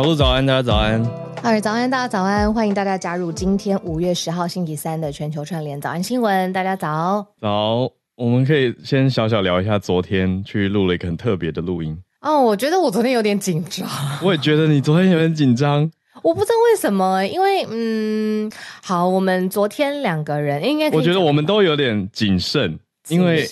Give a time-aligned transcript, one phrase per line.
[0.00, 1.06] 小鹿早安，大家早安。
[1.42, 6.50] 二早安，大家早安，欢迎大家加入今天五月十号星期三的全球串联早安新闻。
[6.54, 7.26] 大家早。
[7.38, 7.86] 早，
[8.16, 11.94] 我们可以先小小聊一下昨天去录了一个很特别的录音。
[12.22, 13.86] 哦，我觉得我昨天有点紧张。
[14.22, 15.90] 我也觉得你昨天有点紧张。
[16.22, 18.50] 我不知道为什么，因为嗯，
[18.82, 22.78] 好，我们昨天两个人应该，我觉得我们都有点谨慎，
[23.10, 23.46] 因为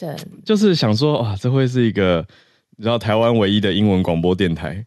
[0.46, 2.24] 就是想说，哇，这会是一个
[2.78, 4.82] 你知道台湾唯一的英文广播电台，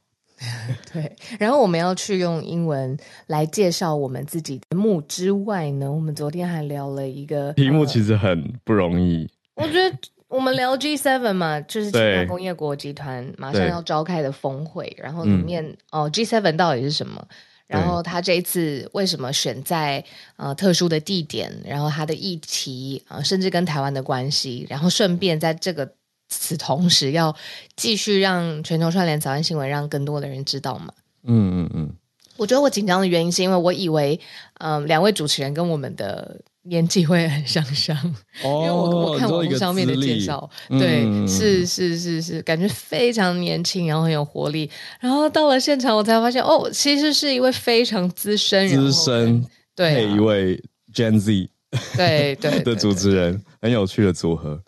[0.91, 1.15] 对。
[1.39, 9.29] 然后我们要去用英文来介绍我们自己的节目之外呢，我们昨天还聊了一个题目，其实很不容易。
[9.55, 17.25] 我觉得我们聊 G7 嘛，就是七大工业国集团马上要召开的峰会，然后里面、嗯、哦，G7 到底是什么？
[17.67, 20.03] 然后他这一次为什么选在
[20.35, 21.49] 呃特殊的地点？
[21.63, 25.89] 然后他的议题啊、呃，甚至跟台湾的关系，然后顺便在这个
[26.31, 27.35] 此同时要
[27.75, 30.91] 继续让全球串联早安新闻让更多的人知道嘛？
[31.25, 31.93] 嗯嗯嗯。
[32.37, 34.19] 我觉得我紧张的原因是因为我以为
[34.59, 36.41] 嗯、呃，两位主持人跟我们的。
[36.63, 37.97] 年纪会很相像，
[38.43, 44.69] 哦，因为我我看网络上面的介绍，对，嗯、是是是是，感觉非常年轻，然后很有活力。
[44.99, 49.43] 然后到了现场，我才发现，哦，其实是一位非常资深，资深
[49.75, 51.49] 对、啊、一位 Gen Z
[51.97, 54.61] 对对 的主持人，很有趣的组合。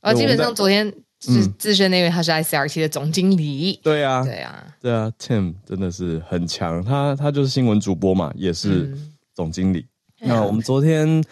[0.00, 0.90] 啊，基本上昨天
[1.32, 3.78] 是资深那位，他是 ICRT 的总经理。
[3.82, 8.96] 对啊，对啊，对啊，Tim 真的是很强，他他就是新闻主播嘛，也是
[9.34, 9.78] 总经理。
[9.78, 9.86] 嗯
[10.26, 11.22] 那我们昨天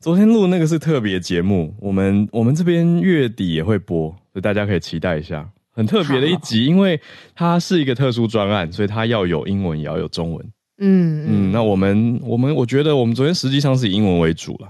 [0.00, 7.00] 昨天录那个是特别节目，我们我们这边月底也会播，所以大家可以期待一下，很特别的一集，因为
[7.36, 10.44] 它是一个特殊专案，所以它要有英文也要有中文。
[10.78, 14.68] 嗯嗯，那我们我们我觉得我们昨天实际上是以英文为主了。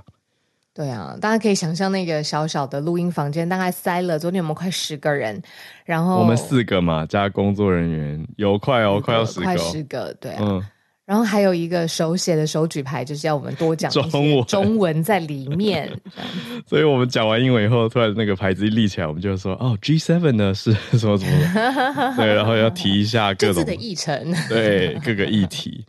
[0.74, 5.40] 对啊，大家可以想象那个小小的录音房间大概塞了昨天我们快十个人，
[5.84, 10.38] 然后我们四个嘛加工作人员有快哦，快要十个，快十个，对啊。
[10.42, 10.62] 嗯
[11.04, 15.90] 然后还有一个手写的手举牌，就是要我们多讲中文，中文在里面。
[16.64, 25.84] 所以我们讲完英文以后，突然那个牌子一立起来，我们就说：“哦，G seven 呢是 什么什么？”对，然后要提一下 各种的议程，对各个议题。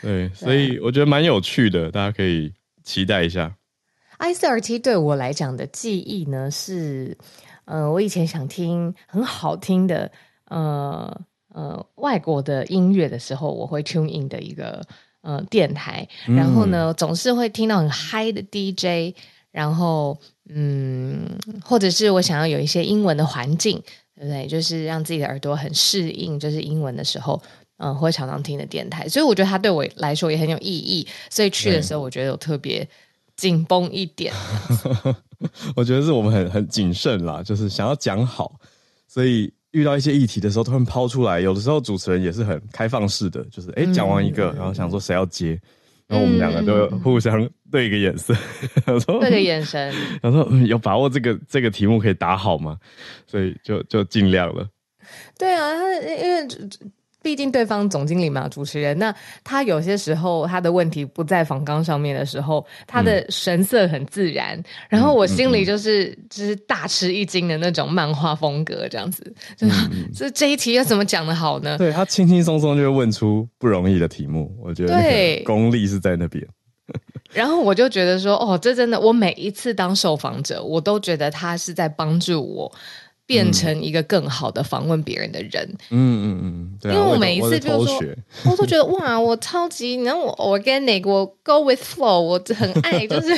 [0.00, 2.50] 对，所以我觉得蛮有趣的，大家可以
[2.82, 3.52] 期待一下。
[4.18, 7.16] ICRT 对我来讲的记忆呢是，
[7.64, 10.10] 呃，我以前想听很好听的，
[10.46, 11.20] 呃。
[11.54, 14.82] 呃，外国的音乐的时候，我会 tune in 的一个
[15.20, 19.14] 呃电台，然后呢，嗯、总是会听到很嗨的 DJ，
[19.52, 21.24] 然后嗯，
[21.64, 23.80] 或者是我想要有一些英文的环境，
[24.16, 24.48] 对不对？
[24.48, 27.40] 就是让自己的耳朵很适应，就是英文的时候，
[27.76, 32.84] 嗯、呃，会常常听的电台，所以我觉得它对我来说也很有意义，所以去的时候我觉得有特别
[33.36, 34.32] 紧绷一点。
[35.76, 38.58] 我觉得是我们很很谨慎啦，就是想要讲好，
[39.06, 39.52] 所以。
[39.74, 41.40] 遇到一些议题的时候，突然抛出来。
[41.40, 45.60] 有的时候主持人也是很开放式的，就是哎，讲完一个，然后想说谁要接，
[46.06, 48.32] 然后我们两个都互相对一个眼色，
[48.86, 52.78] 嗯、说对个眼神， 然后有把握这个这个题目可以打好吗？
[53.26, 54.64] 所以就就尽量了。
[55.36, 56.46] 对啊，他因为。
[57.24, 59.12] 毕竟对方总经理嘛，主持人，那
[59.42, 69.24] 他有些时候他的问题不在访纲上面的时候，他的神色很自然，嗯、然后我心里就是、嗯、就是大吃一惊的那种漫画风格这样子，
[69.56, 71.78] 就、 嗯、这这一题要怎么讲的好呢？
[71.78, 76.46] 对，他轻轻松松就会问出不容易的题目，我觉得对 功力是在那边。
[77.32, 82.70] 然后我就觉得说，哦，这真的，我每一次当受访者，我都觉得他是在帮助我。
[83.26, 88.00] 变成一个更好的访问别人的人，嗯嗯嗯，对啊，因为我每一次就是说，
[88.44, 93.34] 我，我都觉得 哇，我超级，然后我 organic，我 go with flow，我很爱，就是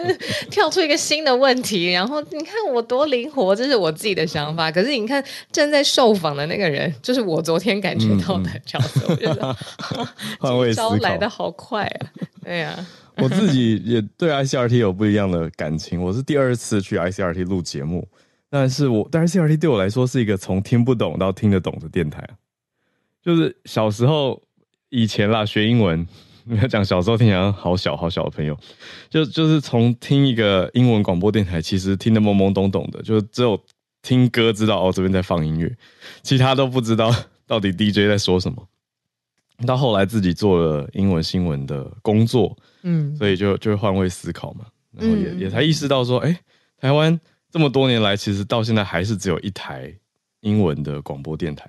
[0.50, 4.70] 跳出一个新的问题，然后你看我多灵活，这是我自己的想法。
[4.70, 9.56] 可是你看站在受访的那个人，就是我昨天感觉到的角色，嗯嗯我觉得
[10.38, 12.06] 换位思考来的好快啊，
[12.44, 12.86] 对呀、啊，
[13.16, 18.06] 我自己也对 ICRT 有不一样的感情，我是第二次去 ICRT 录节目。
[18.50, 22.28] 但是我，但是 ICRT 对我来说是一个从听不懂到听得懂的电台，
[23.22, 24.42] 就是小时候
[24.88, 26.04] 以前啦，学英文，
[26.42, 28.58] 你要讲小时候听起来好小好小的朋友，
[29.08, 33.58] 就就是从听一个英文广播电台，其实听得懵懵懂懂的，就只有
[34.02, 35.72] 听歌知道哦，这边在放音乐，
[36.22, 37.14] 其他都不知道
[37.46, 38.66] 到底 DJ 在说什么。
[39.64, 46.38] 到后来自己做了英文新闻的工作，嗯，所以就就换位思考嘛，然后也、嗯、也才意识到说，哎、欸，
[46.80, 47.20] 台湾。
[47.50, 49.92] 这么多年来，其实到现在还是只有一台
[50.40, 51.68] 英文的广播电台。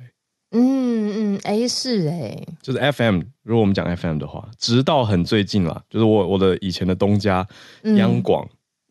[0.52, 3.22] 嗯嗯，哎、欸，是哎、欸，就是 FM。
[3.44, 7.48] 如果我们讲 FM 的话，直到很最近啦，就是我我的以前的东家
[7.96, 8.48] 央广，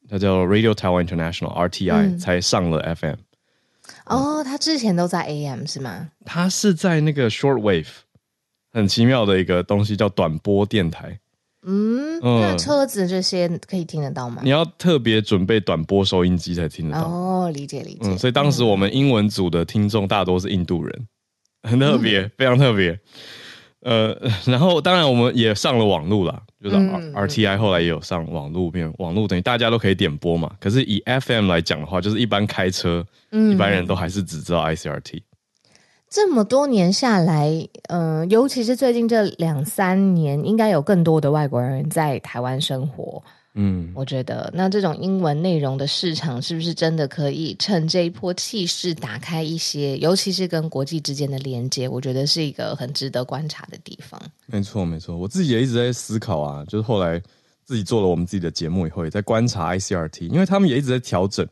[0.09, 3.17] 它、嗯、叫 Radio Taiwan International RTI，、嗯、才上了 FM。
[4.07, 6.09] 哦，它之前都在 AM 是吗？
[6.25, 7.89] 它是在那个 Shortwave。
[8.73, 11.19] 很奇妙的一个东西，叫短波电台。
[11.67, 14.41] 嗯，那车子这些可以听得到吗？
[14.43, 17.03] 你要特别准备短波收音机才听得到。
[17.07, 18.01] 哦，理解理解。
[18.05, 21.07] 嗯，所以当时我们英文组的听众大多是印度人，
[21.69, 22.99] 很特别，嗯、非常特别。
[23.81, 24.15] 呃，
[24.45, 30.53] 然后当然我们也上了网路了，就是 RTI 后来也有上网路变网路，等于大家都可以点播嘛。
[30.61, 33.03] 可是以 FM 来讲的话，就是一般开车，
[33.33, 35.23] 嗯、一般人都还是只知道 ICRT。
[36.11, 37.49] 这么多年下来，
[37.89, 43.23] 嗯、呃，尤其是最近这两三年，应该有更多的外国人在台湾生活。
[43.55, 49.97] 嗯，我觉得那这种英文内容的市场，是不是真的可以趁这一波气势打开一些？
[49.99, 54.21] 尤其是跟国际之间的连接，我觉得是一个很值得观察的地方。
[54.47, 57.23] 没错，没错，我自己也一直在思考啊，就是后来
[57.65, 61.47] 自己做了我们自己的节目以后，也在观察 ICRT，因为他们也一直在调整。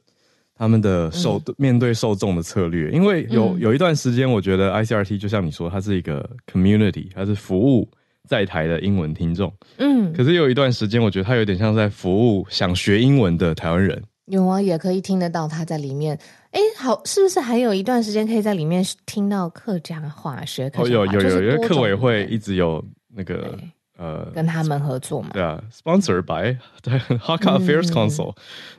[0.58, 7.88] 他们的受、嗯、面对受众的策略，因为有有一段时间，我觉得 ICRT 就像你说，它是一个 community，它是服务
[8.28, 9.52] 在台的英文听众。
[9.76, 14.02] 嗯，可是有一段时间，我觉得它有点像在服务想学英文的台湾人。
[14.26, 16.18] 有啊，也可以听得到他在里面。
[16.50, 21.04] 哎，好，是不是还有一段时间可以在里面听到客家话学客家话？
[21.04, 22.84] 哦，有有有，因为客委会一直有
[23.14, 23.56] 那个。
[23.98, 25.30] 呃，跟他们合作嘛？
[25.32, 28.34] 对啊，sponsor by 对 Hakka Affairs Council，、嗯、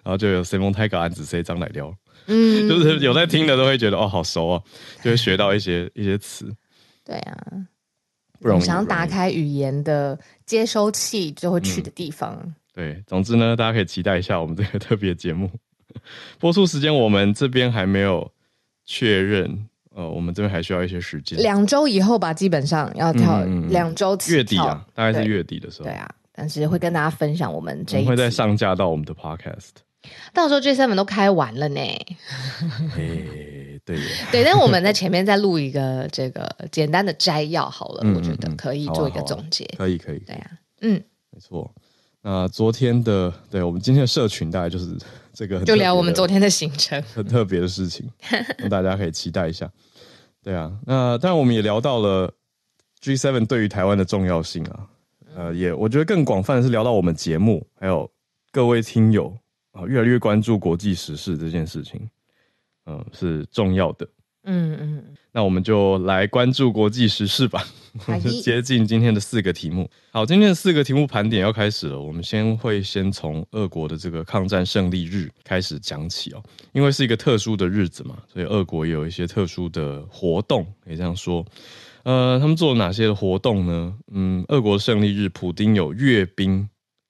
[0.06, 1.94] 然后就有 Simon Tiger 案子，谁张来聊？
[2.28, 4.64] 嗯，就是有在听的都会觉得哦，好熟啊，
[5.04, 6.50] 就会学到一些一些词。
[7.04, 7.36] 对啊，
[8.40, 8.64] 不容易。
[8.64, 12.56] 想打开语言的接收器，就会去的地方、嗯。
[12.74, 15.52] 对，总之呢，大家可以期待一下我们这个特别节目
[16.40, 18.32] 播出时间，我们这边还没有
[18.86, 19.68] 确认。
[20.00, 25.84] 呃，我们这边还需要一些时间，两周以后吧，基本上要跳两周、嗯、月底啊，大概是月底的时候。
[25.86, 29.72] 对啊，但是会跟大家分享我们这一，会再上架到我们的 podcast。
[30.34, 31.82] 到时候 G7 都开完了呢。
[32.96, 33.98] 嘿，对
[34.32, 39.66] 对，但我们在前面再录一个这个简单的摘要好了，嗯、我觉得可以做一个总结。
[39.78, 40.94] 可以可以，对啊，嗯，
[41.32, 41.70] 没错。
[42.22, 44.98] 那昨天的，对我们今天的社群大概就是
[45.34, 48.10] 这个，就聊我们昨天的行程，很特别的事情，
[48.60, 49.70] 那大家可以期待一下。
[50.50, 52.34] 对啊，那当然我们也聊到了
[53.04, 54.90] G7 对于台湾的重要性啊，
[55.36, 58.10] 呃，也我觉得更广泛的是聊到我们节目，还有
[58.52, 59.32] 各位听友
[59.74, 62.02] 啊，越来越关注国际时事这件事情，
[62.88, 64.08] 嗯、呃，是重要的。
[64.46, 67.64] 嗯嗯，那我们就来关注国际时事吧。
[68.44, 69.90] 接近今天的四个题目。
[70.12, 72.00] 好，今天的四个题目盘点要开始了。
[72.00, 76.44] 我们先会先从俄国的这个抗战胜利日开始讲起哦，
[76.74, 81.46] 因为是一个特殊的日子嘛，所以俄国也有一些特殊的活动，可以这样说。
[82.04, 83.94] 呃，他们做了哪些的活动呢？
[84.12, 86.68] 嗯，俄国的胜利日，普丁有阅兵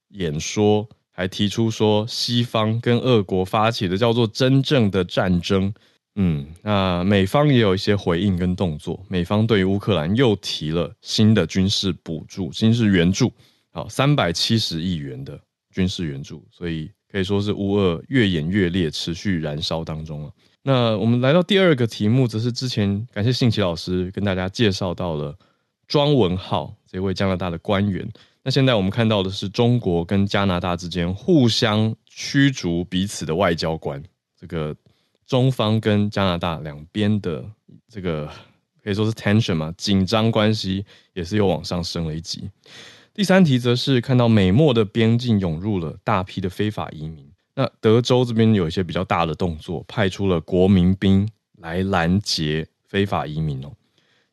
[0.10, 5.74] 演说，还提出说西方跟俄国发起的叫做真正的战争。
[6.22, 9.02] 嗯，那美方也有一些回应跟动作。
[9.08, 13.32] 美方对于乌克兰又提了新的军事补助、军事援助，
[13.72, 15.40] 好，三百七十亿元的
[15.72, 20.32] 军事援助，所以可以说是乌俄越演越烈，持续燃烧当中了。
[20.62, 25.34] 那我们来到第二个题目，则是之前感谢信奇老师跟大家介绍到了
[25.88, 28.06] 庄文浩这位加拿大的官员。
[28.44, 34.04] 那现在我们看到的是中国跟加拿大之间互相驱逐彼此的外交官，
[34.38, 34.76] 这个。
[35.30, 37.46] 中方跟加拿大两边的
[37.88, 38.28] 这个
[38.84, 40.84] 可以说是 tension 嘛，紧张关系
[41.14, 42.50] 也是又往上升了一级。
[43.14, 53.72] 第三题则是看到美墨的边境涌入了大批的非法移民，那德州这边有一些比较大的动作，派出了国民兵来拦截非法移民哦。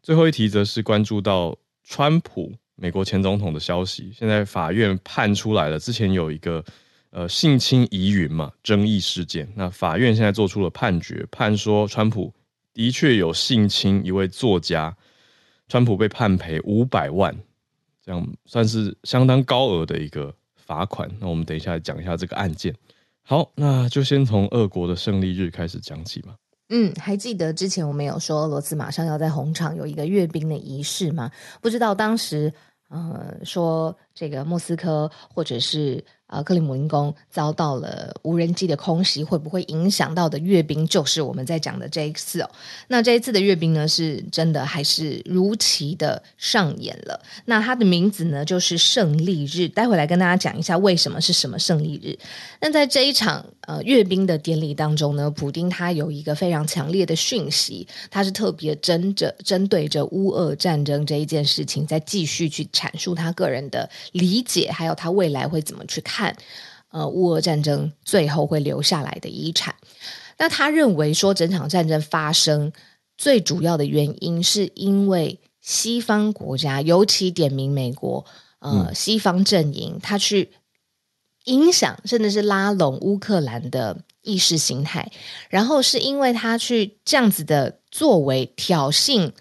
[0.03, 6.65] 最后一题则是关注到川普美国前总统的消息，现在法院判出来了，之前有一个。
[7.17, 9.51] 呃，性侵疑云嘛，争议事件。
[9.55, 12.31] 那法院现在做出了判决，判说川普
[12.75, 14.95] 的确有性侵一位作家，
[15.67, 17.35] 川普被判赔五百万，
[18.05, 21.11] 这样算是相当高额的一个罚款。
[21.19, 22.75] 那我们等一下讲一下这个案件。
[23.23, 26.37] 好，那就先从俄国的胜利日开始讲起吧。
[26.69, 31.31] 嗯，还记得之前我们有说俄罗斯马上要在红场有一个阅兵的仪式吗？
[31.63, 32.53] 不知道当时
[32.91, 36.03] 呃说这个莫斯科或者是。
[36.29, 42.51] 呃，克里姆林宫遭到了无人机的空袭，会不会影响到的阅兵，就是我们在讲的这一次哦。
[42.89, 47.23] 那这一次的阅兵呢，是真的还是如期的上演了？
[47.45, 49.69] 那它的名字呢，就是胜利日。
[49.69, 52.19] 待会来跟大家讲一下为什么是什么胜利日。
[52.61, 66.37] 那在这一场呃阅兵的典礼当中呢，普丁他有一个非常强烈的讯息，他是特别针着针对着乌俄战争这一件事情，在继续去阐述他个人的理解，还有他未来会怎么去看。
[66.93, 69.75] 呃，乌俄战争最后会留下来的遗产。
[70.39, 72.73] 那他认为说，整场战争发生
[73.19, 78.25] 最主要的原因，是因为西方国家，尤其点名美国，
[78.61, 80.53] 呃，嗯、西方阵营，他去
[81.45, 85.11] 影响甚至是拉拢乌克兰的意识形态，
[85.51, 89.33] 然后是因为他去这样子的作为挑衅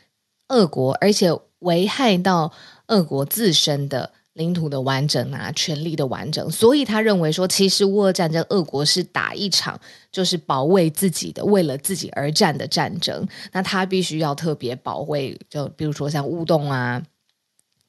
[0.50, 1.30] 俄国，而且
[1.60, 2.52] 危害到
[2.88, 4.12] 俄国自身的。
[4.36, 9.80] 领土的完整啊，权力的完整，所以他认为说，其实乌俄战争，俄国是打一场
[10.12, 13.26] 就是保卫自己的，为了自己而战的战争。
[13.54, 17.02] 那他必须要特别保卫，就比如说像乌东啊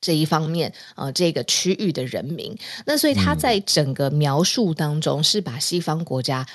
[0.01, 2.57] 这一方面，呃，这个区域的人民。
[2.85, 6.47] 那所以他在整个描述当中，是把西方国家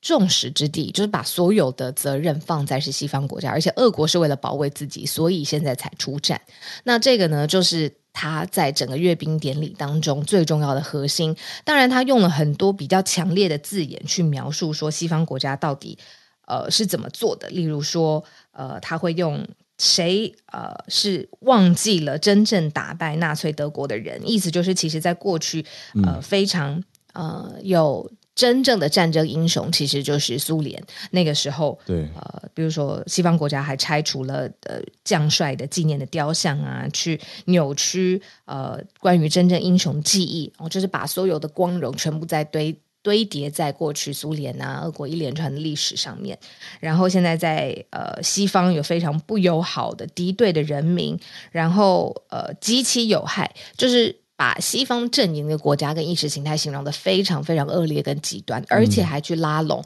[0.00, 6.40] 众矢之的，就是把所有的责任放在是西方国家，而且俄国是为了保卫自己，所以现在才出战。
[6.84, 7.92] 那这个呢，就是。
[8.18, 15.98] 他在整个阅兵典礼当中最重要的核心，当然他用了很多比较强烈的字眼去描述说西方国家到底
[16.46, 19.46] 呃是怎么做的，例如说呃他会用
[19.76, 25.62] 谁呃是忘记了真正打败纳粹德国的人，意思就是其实在过去
[26.02, 26.82] 呃非常
[27.12, 28.10] 呃有。
[28.36, 30.80] 真正的战争英雄其实就是苏联。
[31.10, 46.38] 那个时候，对，呃，比如说西方国家还拆除了呃将帅的纪念的雕像啊，去扭曲呃关于真正英雄记忆，哦，就是把所有的光荣全部在堆堆叠在过去苏联啊、俄国一连串的历史上面。
[46.78, 51.18] 然后现在在呃西方有非常不友好的敌对的人民，
[51.50, 54.14] 然后呃极其有害，就是。
[54.36, 59.82] 把西方阵营的国家跟意识形态形容的非常非常恶劣跟极端，而且还去拉拢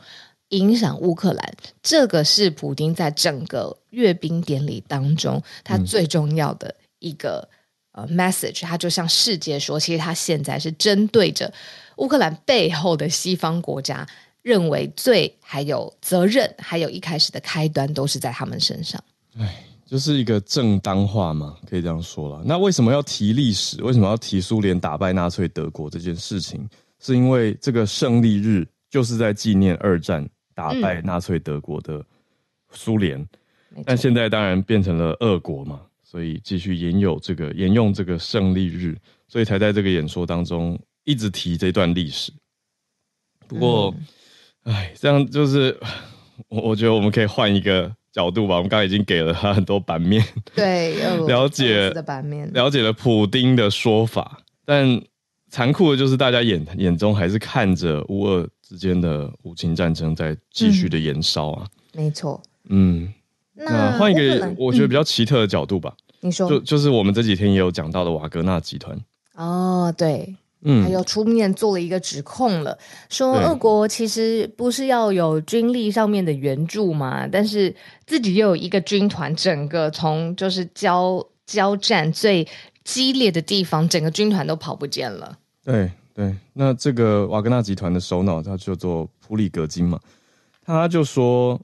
[0.49, 7.49] 影响乌克兰，这个是普丁在整个阅兵典礼当中他最重要的一个
[7.93, 11.53] 呃 message，他就向世界说，其实他现在是针对着
[11.99, 14.05] 乌克兰背后的西方国家，
[14.43, 19.01] 认为罪还有责任，还有一开始的开端都是在他们身上。
[19.39, 19.65] 哎。
[19.91, 22.41] 就是一个正当化嘛，可以这样说了。
[22.45, 23.83] 那为什么要提历史？
[23.83, 26.65] 为什么要提苏联打败纳粹德国这件事情？
[27.01, 32.07] 是因为这个胜利日就是在纪念二战打败纳粹德国的
[32.71, 33.19] 苏联。
[33.75, 42.33] 嗯、但现在当然变成了俄国嘛，所以继续沿有这个沿用这个胜利日，所以才在这个演说当中一直提这段历史。
[43.49, 43.93] 不过，
[44.63, 45.77] 哎、嗯，这样就是
[46.49, 47.93] 我我觉得我们可以换一个。
[48.13, 50.25] 角度吧，我们刚刚已经给了他很多版面，
[50.55, 55.01] 对，了解的版面，了解了普丁的说法，但
[55.49, 63.13] 残酷的就是大家眼眼中还是看着乌俄之间的无情战争在继续的燃烧啊，嗯、没错，嗯，
[63.55, 68.99] 那换一个我觉得比较奇特的角度吧，嗯、你说，就就是我们这几天也有讲到的瓦格纳集团，
[69.35, 70.35] 哦，对。
[70.63, 72.77] 嗯，还有出面做了一个指控了，
[73.09, 77.75] 说俄国其实不是要有军力上面的援助嘛，但是
[78.07, 82.47] 自己又有一个军团，整个从就是交交战最
[82.85, 85.39] 激烈的地方，整个军团都跑不见了。
[85.65, 89.99] 对对，那这个瓦格纳集团的首脑他叫做普里格金嘛，
[90.67, 91.59] 他就说，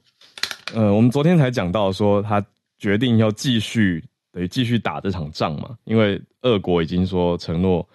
[0.73, 2.43] 呃，我们昨天才讲到说他
[2.79, 7.87] 决定要继续等于继续打这场仗嘛，因为俄国已经说承诺。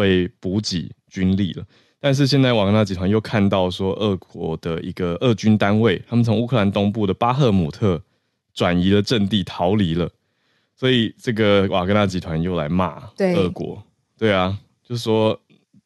[0.00, 1.64] 会补给军力了，
[2.00, 8.02] 但是现在瓦格纳集团又看到说，俄国的一个俄军单位，他们从乌克兰东部的巴赫姆特
[8.54, 10.10] 转移了阵地，逃离了，
[10.74, 13.84] 所以这个瓦格纳集团又来骂俄国，
[14.16, 15.38] 对，啊，就是说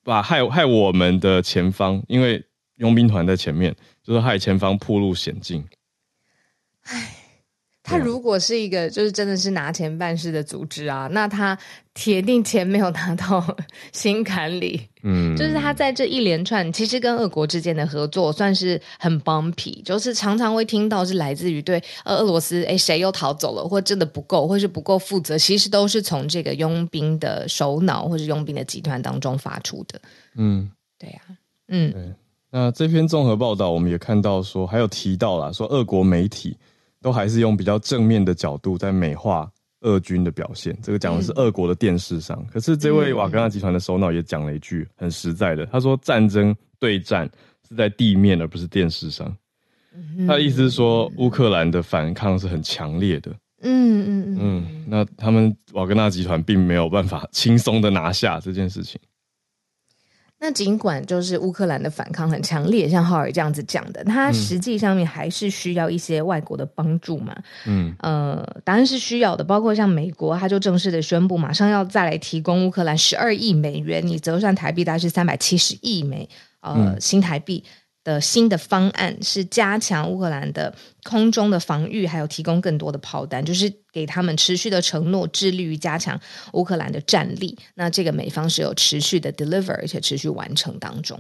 [0.04, 2.40] 把害害我们的前方，因为
[2.76, 5.64] 佣兵团在前面，就是害前方暴露险境。
[6.84, 7.23] 唉。
[7.86, 11.56] 他如果是一个就是真的是拿钱办事的组织啊，那他
[11.92, 13.56] 铁定钱没有拿到
[13.92, 14.88] 心坎里。
[15.02, 30.00] 嗯，就是他在这一连串其实跟俄国之间的合作算是很 bumpy，就是常常会听到是来自于对俄俄罗斯，诶，谁又逃走了，或真的不够，或是不够负责，其实都是从这个佣兵的首脑或是佣兵的集团当中发出的。
[30.36, 31.36] 嗯，对呀、啊，
[31.68, 32.14] 嗯，对。
[32.50, 36.56] 那这篇综合报道我们也看到说，还有提到啦，说俄国媒体。
[37.04, 39.46] 都还是用比较正面的角度在美化
[39.82, 40.74] 俄军的表现。
[40.82, 47.30] 这个讲的是俄国的电视上，嗯、可是这位瓦格纳集团的首脑也讲了一句很实在的，他说：“战争对战
[47.68, 49.30] 是在地面，而不是电视上。
[49.94, 53.30] 嗯”他的意思是说，乌克兰的反抗是很强烈的。
[53.60, 58.98] 嗯嗯嗯嗯，那他们瓦格纳集团并没有办法轻松的拿下这件事情。
[60.44, 67.34] 那尽管就是乌克兰的反抗很强烈，像浩尔这样子讲的，他实际上面还是需要一些外国的帮助嘛。
[67.64, 69.42] 嗯，呃，答案是需要的。
[69.42, 76.28] 包括像美国，他就正式的宣布，马上要再来提供乌克兰十二亿美元，你折算台币大概是三百七十亿美
[76.60, 77.64] 呃新台币
[78.04, 86.20] 的新的方案是加强乌克兰的空中的防御，还有提供更多的炮弹，就是给他们持续的承诺，致力于加强
[86.52, 87.58] 乌克兰的战力。
[87.74, 91.18] 那这个美方是有持续的 deliver，而且持续完成当中。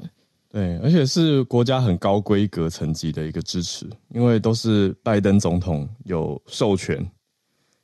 [0.50, 7.04] 对，而且是国家很高规格层级的一个支持，因为都是拜登总统有授权，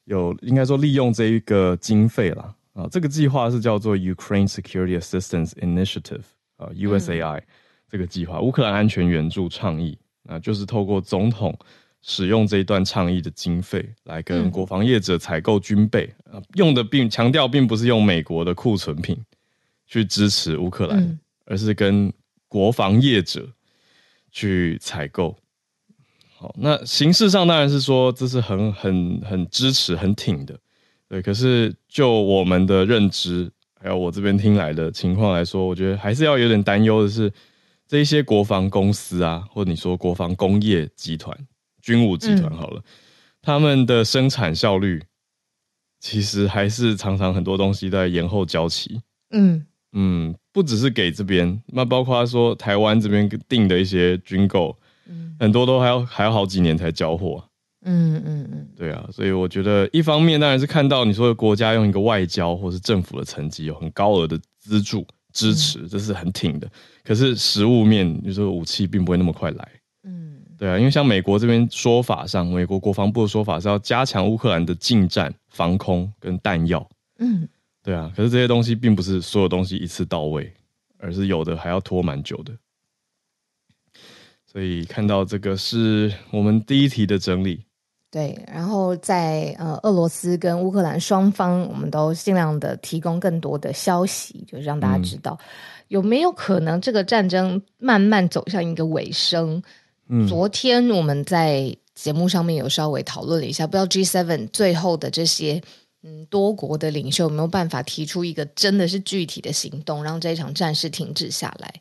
[0.05, 2.55] 有应该说利用这一个经费啦。
[2.75, 6.23] 啊，这个计划是叫做 Ukraine Security Assistance Initiative
[6.59, 7.43] 啊，USAI、
[7.91, 9.99] 这个计划，乌克兰安全援助倡议。
[10.29, 11.59] 啊，就是透过总统
[12.03, 19.19] 使用这一段倡议的经费来跟国防业者采购军备、嗯、啊，用的并强调并不是用美国的库存品
[19.87, 22.13] 去支持乌克兰，嗯、而是跟
[22.47, 23.49] 国防业者
[24.31, 25.37] 去采购，
[26.37, 30.57] 好，那形式上当然是说这是很很很支持、很挺的，
[31.09, 31.21] 对。
[31.21, 37.33] 可是就我们的认知，还有我这边听来的情况来说，我觉得还是要有点担忧的是，
[37.91, 41.37] 这一些国防公司啊，或者你说国防工业集团、
[41.83, 42.85] 军武集团好了，嗯、
[43.43, 45.03] 他们的生产效率
[45.99, 49.67] 其实还是常常很多东西在延后交期，嗯。
[49.93, 54.79] 嗯，不只是给这边，那包括说台湾这边订的一些军购，
[55.09, 57.43] 嗯，很多都还要还要好几年才交货。
[57.85, 66.71] 嗯嗯嗯，对啊，所以我觉得一方面当然是看到你说的国家用一个外交或是政府的层级有很高额的资助支持，这是很挺的。
[67.03, 69.69] 可是实物面，你说武器并不会那么快来。
[70.05, 76.89] 嗯，对啊，因为像美国这边说法上，美国国防部的说法是要加强乌克兰的近战、防空跟弹药。
[77.19, 77.49] 嗯。
[77.83, 80.53] 对啊，可是这些东西并不是所有东西一次到位，
[80.99, 82.55] 而是有的还要拖蛮久的。
[84.45, 87.65] 所以看到这个是我们第一题的整理。
[88.11, 95.47] 对，然后在呃俄罗斯跟乌克兰双方，我们都尽量的提供更多的消息，就是让大家知道、嗯、
[95.89, 99.63] 有没有可能这个战争慢慢走向一个尾声。
[100.09, 105.63] 嗯，昨天我们在节目上面有稍微讨论了一下，不知道 G7 最后的这些。
[106.03, 111.75] 嗯，多国的领袖有没有办法提出一个真的是具体的行动，让这场战事停止下来？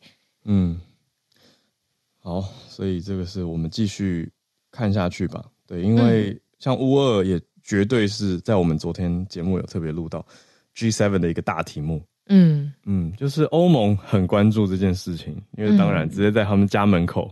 [0.43, 0.81] 嗯，
[2.19, 4.29] 好，所以这个是我们继续
[4.71, 5.45] 看下去吧。
[5.69, 10.25] 对，因为像乌二也绝对是在我们昨天节目有特别录到
[10.75, 12.01] G7 的一个大题目。
[12.31, 17.31] 嗯嗯，就是欧盟很关注这件事情，因为当然直接在他们家门口，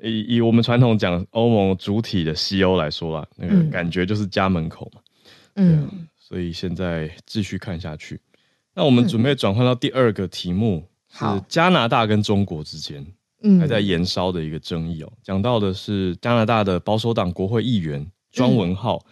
[0.00, 5.02] 嗯、以以我们传统讲欧盟主体的西欧来说啦，那个感觉就是家门口嘛。
[5.56, 8.18] 嗯、啊，所以现在继续看下去。
[8.74, 10.82] 那我们准备转换到第二个题目，
[11.20, 13.06] 嗯、是加拿大跟中国之间
[13.60, 15.12] 还在延烧的一个争议哦。
[15.22, 19.10] 讲、嗯、到的是加拿大的保守党国会议员庄文浩，嗯、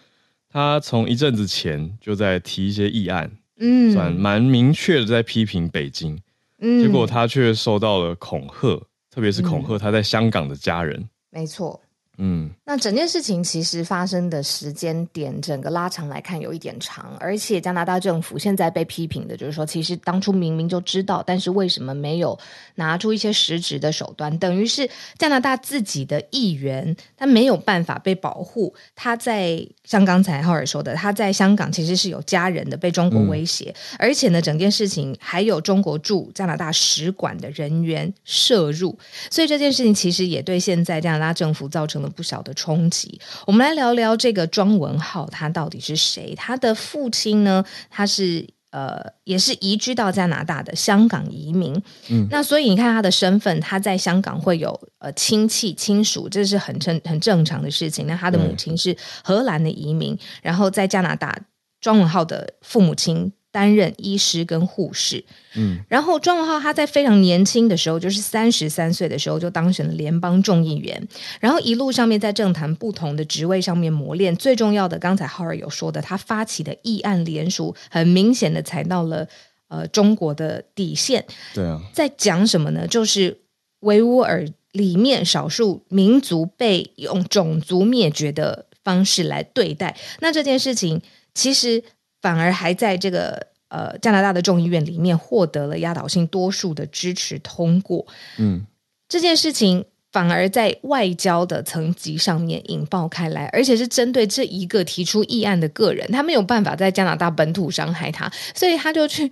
[0.49, 6.18] 他从一阵子前就在提一些议案，嗯，算蛮明确的在批评北京，
[6.59, 11.09] 嗯，结果他却受到了恐吓，特别是恐吓他在香港的家人。
[11.31, 11.81] 没错。
[12.18, 22.38] 嗯，那整件事情其实发生的时间点，整个拉长来看有一点长，而且加拿大政府现在被批评的就是说，其实当初明明就知道，但是为什么没有
[22.75, 24.37] 拿出一些实质的手段？
[24.38, 28.75] 等于是加拿大自己的议员，他没有办法被保护。
[28.94, 38.96] 他在像刚才浩尔说的，他在香港其实是有家人的，被中国威胁，嗯、而且呢，整件事情还有中国驻加拿大使馆的人员涉入，
[39.31, 43.20] 所以这件事情其实也对现在加拿大政府造成了不小的冲击。
[43.46, 46.34] 我们来聊聊这个庄文浩，他到底是谁？
[46.34, 47.64] 他的父亲呢？
[47.88, 51.74] 他是呃，也是移居到加拿大的香港移民。
[52.08, 58.06] 嗯，那所以你看他的身份，他在香港会有呃亲戚亲属，这是很正很正常的事情。
[58.06, 61.38] 那他的母亲是荷兰的移民，然后在加拿大，
[61.80, 63.32] 庄文浩的父母亲。
[63.52, 65.22] 担任医师跟护士，
[65.54, 71.06] 嗯，然后庄文浩他在非常年轻的时候，就是三十三岁的时候就当选了联邦众议员，
[71.38, 79.28] 然后一路上面在政坛不同的职位上面磨练，最重要的刚才浩尔有说的，他发起的议案联署，很明显的踩到了
[79.68, 82.86] 呃中国的底线，对啊，在讲什么呢？
[82.86, 83.42] 就是
[83.80, 91.02] 维吾尔里面少数民族被用种族灭绝的方式来对待，那这件事情
[91.34, 91.84] 其实。
[92.22, 98.06] 反而还在这个呃加拿大的众议院里面获得了压倒性多数的支持通过。
[98.38, 98.64] 嗯，
[99.08, 109.30] 这件事情反而在外交的层级上面引爆开来，而且是针对这一个提出议案的个人，他没有办法在加拿大本土伤害他，所以他就去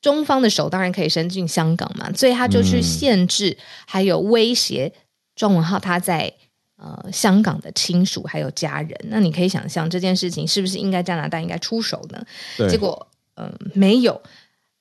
[0.00, 4.92] 中方的手当然可以伸进香港嘛，所以他就去限制还有威胁
[5.34, 6.32] 庄文浩他在。
[6.80, 12.24] 呃，香港的亲属还有家人，那你可以想象这件事情是不是应该加拿大应该出手呢？
[12.70, 14.22] 结果，嗯、呃，没有。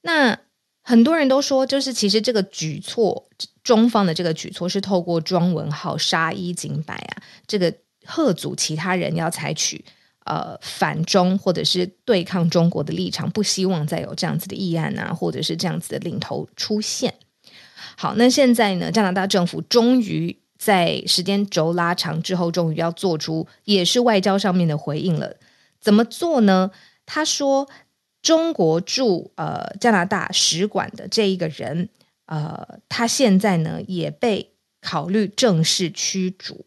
[0.02, 0.38] 那
[0.84, 3.28] 很多人都说，就是其实这个举措，
[3.64, 7.74] 中方的这个举措是透过庄文浩杀一儆百啊，这个
[8.06, 9.84] 贺阻其他人要采取
[10.26, 17.12] 呃反中或者是对抗中国的立场，不希望再有这样子的议案啊，或者是这样子的领头出现。
[17.98, 25.36] 好，那现在呢，加拿大政府终于在时间轴拉长之后，终于要做出也是外交上面的回应了。
[25.80, 26.72] 怎么做呢？
[27.06, 27.68] 他说。
[28.24, 31.88] 中国驻呃加拿大使馆的这一个人，
[32.26, 36.66] 呃，他现在呢也被考虑正式驱逐。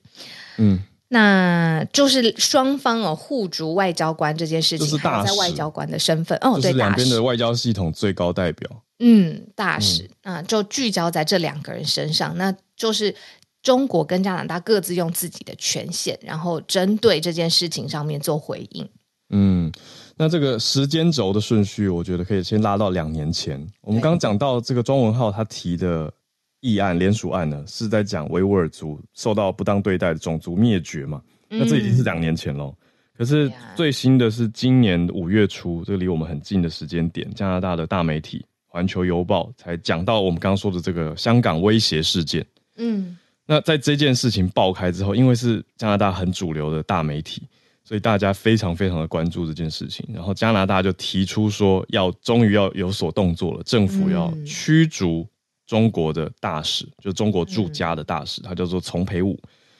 [0.56, 8.82] 嗯，那就是双方哦互逐外交官这件事情，还有在外交官的身份哦，对，两边的外交系统最高代表。
[9.00, 13.14] 嗯，大使啊，就聚焦在这两个人身上，那就是
[13.62, 18.88] 中国跟加拿大各自用自己的权限，然后针对这件事情上面做回应。
[19.30, 19.72] 嗯。
[20.16, 23.58] 那这个时间轴的顺序，我觉得可以先拉到两年前。
[23.80, 26.12] 我们刚刚讲到这个庄文浩他提的
[26.60, 31.22] 议案联署案呢，是在讲维吾尔族受到不当对待的种族灭绝嘛？
[31.48, 32.74] 那这已经是两年前喽。
[33.16, 42.44] 可是最新的是今年五月初，这个离我们很近的时间点，加拿大的大媒体《环球邮报》才讲到我们刚刚说的这个香港威胁事件。
[42.76, 43.16] 嗯，
[43.50, 47.42] 那在这件事情爆开之后，因为是加拿大很主流的大媒体。
[47.82, 55.26] 所以大家非常非常的关注这件事情，然后加拿大就提出说要终于要有所动作了，政府要驱逐
[55.66, 59.36] 中国的大使，嗯、就中国驻加的大使，他叫做丛培武。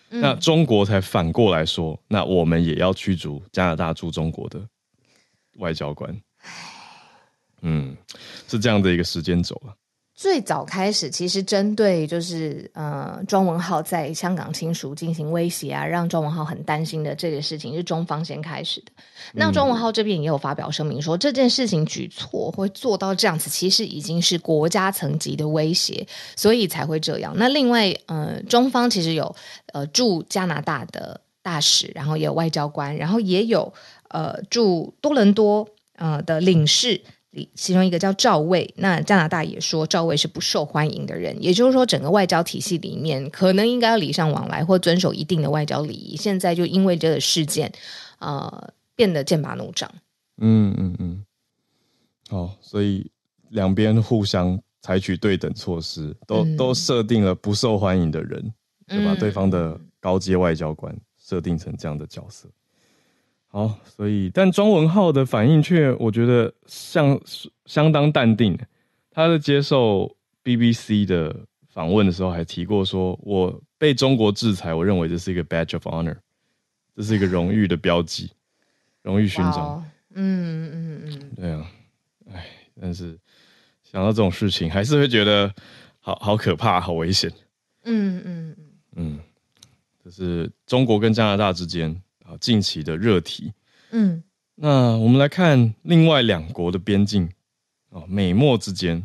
[0.09, 4.61] 嗯、那中国才反过来说，那我们也要驱逐加拿大驻中国的
[5.59, 6.21] 外交官。
[7.63, 7.97] 嗯，
[8.49, 9.75] 是这样的一个时间轴了。
[10.21, 18.93] 最早开始，其实针对就是呃庄文浩在香港亲属进行威胁啊，让庄文浩很担心的这个事情，是中方先开始的。
[19.33, 26.07] 那庄文浩这边也有发表声明说，这件事情举措会做到这样子，其实已经是国家层级的威胁，
[26.37, 27.33] 所以才会这样。
[27.39, 29.35] 那另外，呃，中方其实有
[29.73, 33.73] 呃驻加拿大的大使，然后也有外交官，然后也有
[34.09, 37.01] 呃驻多伦多呃的领事。
[37.55, 47.73] 其中一个叫赵卫，那加拿大也说赵卫是不受欢迎的人，也就是说，整个外交体系里面可能应该要礼尚往来或遵守一定的外交礼仪，现在就因为这个事件，
[48.19, 49.89] 呃，变得剑拔弩张。
[50.39, 51.25] 嗯嗯嗯。
[52.29, 53.11] 好，所以
[53.51, 58.53] 两边互相采取对等措施，都、嗯、都设定了不受欢迎的人，
[58.89, 62.49] 就把对方的高阶外交官设定成这样的角色。
[63.53, 67.21] 好，所以但庄文浩的反应却，我觉得相
[67.67, 68.57] 相当淡定。
[69.11, 71.35] 他在接受 BBC 的
[71.69, 76.17] 访问的时候，还提过说：“我被中国制裁，我认为这是一个 badge of honor，
[76.95, 78.31] 这是一个荣誉的标记，
[79.03, 79.85] 荣誉勋章。”
[80.15, 81.67] 嗯嗯嗯，对啊，
[82.33, 82.47] 哎，
[82.81, 83.19] 但是
[83.83, 85.53] 想到这种事情，还是会觉得
[85.99, 87.29] 好好可怕，好危险。
[87.83, 88.57] 嗯嗯嗯
[88.95, 89.19] 嗯，
[90.05, 92.01] 这是中国跟加拿大之间。
[92.39, 93.53] 近期的热题，
[93.91, 94.23] 嗯，
[94.55, 97.31] 那我们来看另外两国的边境
[97.91, 99.03] 啊，美墨之间，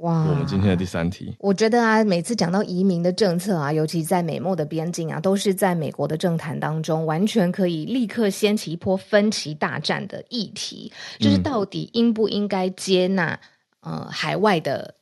[0.00, 13.38] 哇，我们今天的第三题，我觉得啊，每次讲到移民的政策啊，尤其在美墨的边境啊，都是在美国的政坛当中，完全可以立刻掀起一波分歧大战的议题，就是到底应不应该接纳
[13.80, 14.94] 呃海外的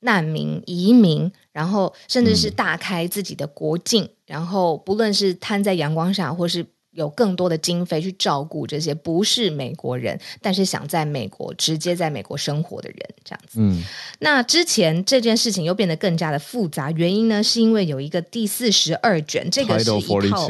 [0.00, 13.58] 难民移民，然后甚至是大开自己的国境，嗯、然后不论是摊在阳光下，或是有更多的经费去照顾这些不是美国人，但是想在美国直接在美国生活的人，这样子。
[13.60, 13.82] 嗯，
[14.20, 20.48] 那之前这件事情又变得更加的复杂，原因呢是因为有一个第四十二卷，这个是一套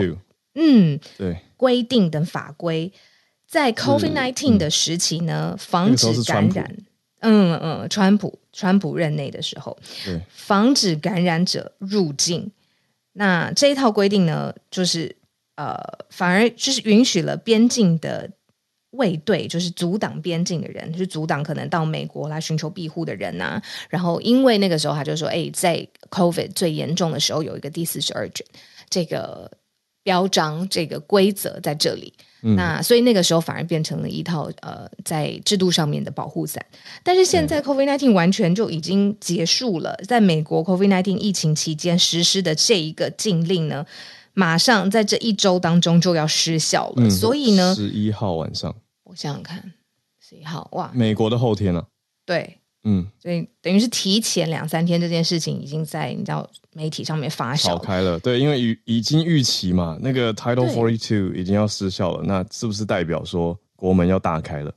[0.55, 2.93] 嗯对规定的法规，
[3.49, 6.77] 在 COVID nineteen 的时期呢，防止感染。
[7.21, 12.53] 嗯嗯，川普川普任内的时候，对，防止感染者入境。
[13.15, 15.17] 那这一套规定呢，就是。
[15.57, 15.77] 呃，
[16.11, 18.31] 反而就是允许了边境的
[18.91, 23.63] 卫队，就是阻挡边境的人，就是阻挡可能到美国来寻求庇护的人呐、啊。
[23.89, 28.47] 然后，因为那个时候他就说，哎，在 COVID 最严重的时候，有一个第四十二卷
[28.89, 29.51] 这个
[30.03, 32.13] 标章，这个规则在这里。
[32.47, 36.65] 嗯、那所以那个时候反而变成了一套呃，在制度上面的保护伞。
[37.03, 43.87] 但是现在 COVID nineteen 完全就已经结束了，在美国 COVID nineteen 疫情期间实施的这一个禁令呢，
[44.35, 49.73] 马上在这一周当中就要失效了，嗯、所以呢，十一号晚上，我想想看，
[50.21, 51.87] 十一号哇，美国的后天呢、啊？
[52.27, 57.79] 对，嗯，所以等于是提前两三天，这件事情已经在你知道媒体上面发酵。
[57.79, 58.19] 开了。
[58.19, 64.75] 对，因为已已经预期嘛，那个 Title Forty Two 已经要失效了，那是不是代表说国门要大开了？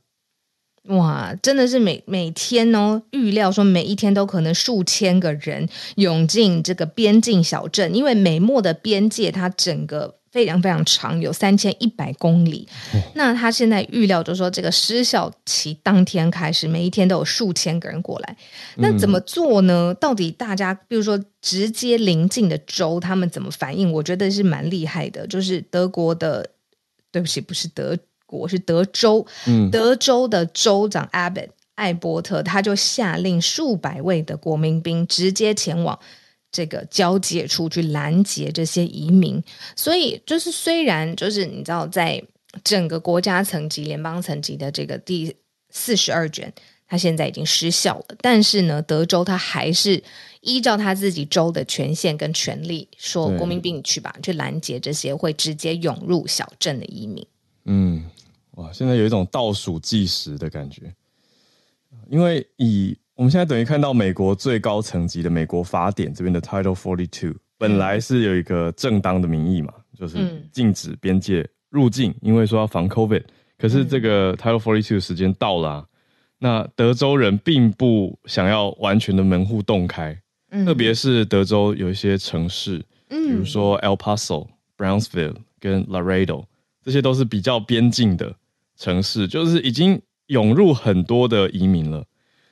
[0.88, 12.66] 哇，真的是每每天哦，预料说每一天都可能数千个人涌进这个边境小镇，因为美墨的边界它整个非常非常长，有三千一百公里。
[12.94, 18.36] 哦、那他现在预料就是说，这个失效期当天开始，每一天都有数千个人过来。
[18.76, 19.94] 那怎么做呢？
[20.00, 23.92] 到底大家，比如说直接邻近的州，他们怎么反应？
[23.92, 26.48] 我觉得是蛮厉害的，就是德国的，
[27.12, 27.98] 对不起，不是德。
[28.28, 35.98] 国是德州，嗯，德州的州长 Abbott 艾伯特，他就下令数百位的国民兵直接前往
[36.52, 39.42] 这个交界处去拦截这些移民。
[39.74, 42.22] 所以，就是虽然就是你知道，在
[42.62, 45.34] 整个国家层级、联邦层级的这个第
[45.70, 46.52] 四十二卷，
[46.86, 50.02] 他现在已经失效了，但是呢，德州他还是
[50.40, 57.24] 依照他自己州的权限跟权力，说国民兵去吧，去拦截这些会直接涌入小镇的移民。
[57.66, 58.04] 嗯。
[58.58, 60.92] 哇，现在有一种倒数计时的感觉，
[62.10, 73.22] 因为以我们现在等于看到美国最高层级的美国法典这边的 Title Forty Two，本来是有一个正当的名义嘛，就是禁止边界入境，因为说要防 COVID。
[73.56, 75.86] 可是这个 Title Forty Two 时间到了啊，
[76.38, 80.20] 那德州人并不想要完全的门户洞开，
[80.64, 86.44] 特别是德州有一些城市，比如说 El Paso、Brownsville 跟 Laredo，
[86.82, 88.34] 这些都是比较边境的。
[88.78, 92.04] 城市就是已经涌入很多的移民了，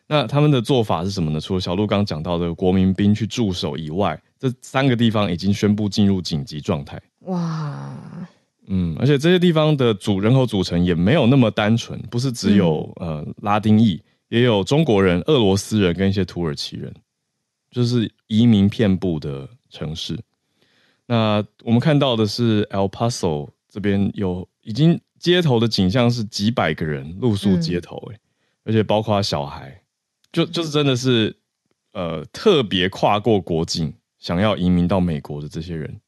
[0.09, 1.41] 那他们的做法是什么呢？
[1.41, 7.01] 除了小鹿刚讲到的国民兵去驻守以外，这三个地方已经宣布进入紧急状态。
[7.21, 7.97] 哇，
[8.67, 16.93] 嗯，而且这些地方的主人口组成也没有那么单纯，不是只有、嗯、呃拉丁裔，也有中国人、俄罗斯人跟一些土耳其人，
[17.71, 20.19] 就是移民遍布的城市。
[21.07, 25.01] 那我们看到的是 El Paso 这边有已经。
[25.19, 28.21] 街头的景象是几百个人露宿街头，欸，嗯、
[28.65, 29.83] 而且包括小孩，
[30.31, 31.35] 就就是真的是，
[31.93, 36.01] 呃，特别跨过国境想要移民到美国的这些人，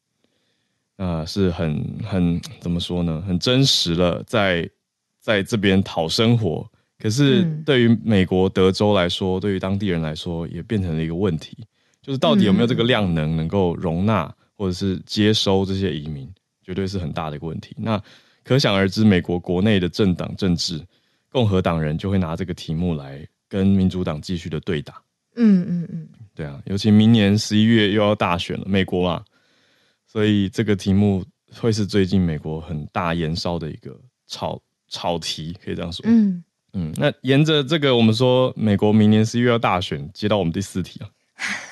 [0.97, 3.23] 啊、呃，是很很怎么说呢？
[3.27, 4.69] 很真实的在
[5.21, 6.71] 在这边讨生活。
[6.99, 11.57] 可是对于美国德州来说，对于当地人来说，也变成了一个问题，
[12.03, 16.31] 就是到底有没有这个量能能够容纳或者是接收这些移民，
[16.63, 17.75] 绝对是很大的一个问题。
[17.79, 18.01] 那。
[18.49, 20.83] 可想而知，美国国内的政党政治，
[21.31, 24.95] 共和党人就会拿这个题目来跟民主党继续的对打。
[25.37, 29.23] 嗯嗯嗯，对啊，尤其明年十一月又要大选了，美国嘛，
[30.07, 33.95] 所以这个题目会是最近美国很大延烧的一个
[34.27, 34.59] 炒
[34.89, 36.03] 炒题，可以这样说。
[36.09, 41.11] 嗯嗯，那沿着这个，我们说美国明年十一月要大选，接到我们第四题啊。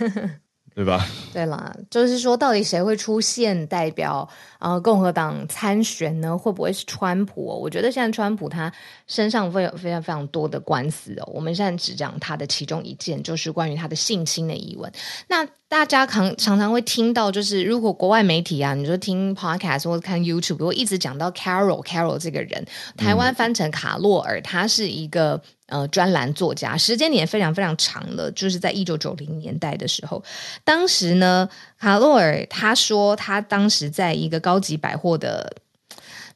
[0.77, 1.07] 对吧？
[1.33, 6.37] 对啦，就是说，到底谁会出现代表呃共和党参选呢？
[6.37, 7.57] 会不会是川普哦？
[7.57, 8.71] 我觉得现在川普他
[9.07, 11.33] 身上会有非常非常多的官司哦。
[11.33, 14.93] 我们现在只讲他的其中一件，就是关于他的性侵的疑问。
[15.29, 22.63] 那大家常常常会听到，就是如果国外媒体啊，你说听 podcast 或者看 YouTube，我一直讲到 Carol Carol 这个人，
[22.99, 30.23] 台湾翻成卡洛尔，他是一个呃专栏作家，时间也非常非常长了，就是在一九九零年代的时候，
[30.65, 31.49] 当时呢，
[31.79, 35.57] 卡洛尔他说他当时在一个高级百货的。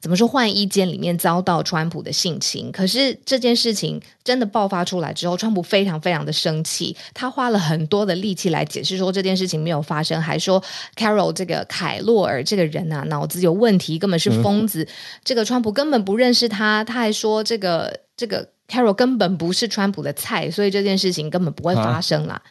[0.01, 0.27] 怎么说？
[0.27, 10.59] 换衣间里面遭到川普的性侵，可是这件事情真的爆发出来之后，川普非常非常的生气，他花了很多的力气来解释说这件事情没有发生，还说
[10.95, 14.87] Carol 这个凯洛尔这个人啊脑子有问题，根本是疯子，嗯、
[15.23, 22.35] 这个川普根本不认识他，他还说这个这个 Carol 根本不是川普的菜，所以这件事情根本不会发生啦。
[22.35, 22.41] 啊、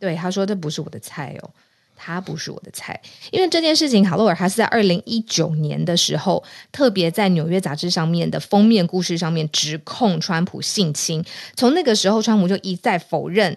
[0.00, 1.50] 对，他说这不是我的菜哦。
[1.98, 11.24] 他不是我的菜，因为这件事情，卡洛尔他是在二零一九年的时候，特别在纽约杂志上面的封面故事上面指控川普性侵，
[11.56, 13.56] 从那个时候，川普就一再否认。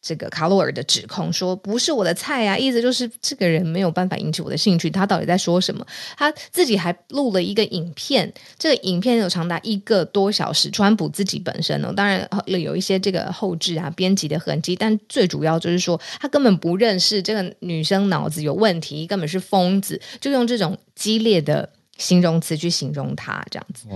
[0.00, 4.88] 这个卡洛尔的指控说不是我的菜啊，意思就是这个人没有办法引起我的兴趣。
[4.88, 5.84] 他到底在说什么？
[6.16, 10.70] 他自己还录了一个影片，这个影片有长达一个多小时。
[10.70, 23.86] 川普自己本身呢，当然有一些这个后置啊、编辑的痕迹，但最主要就是说他根本不认识这个女生，脑子有问题，根本是疯子，就用这种激烈的形容词去形容他这样子。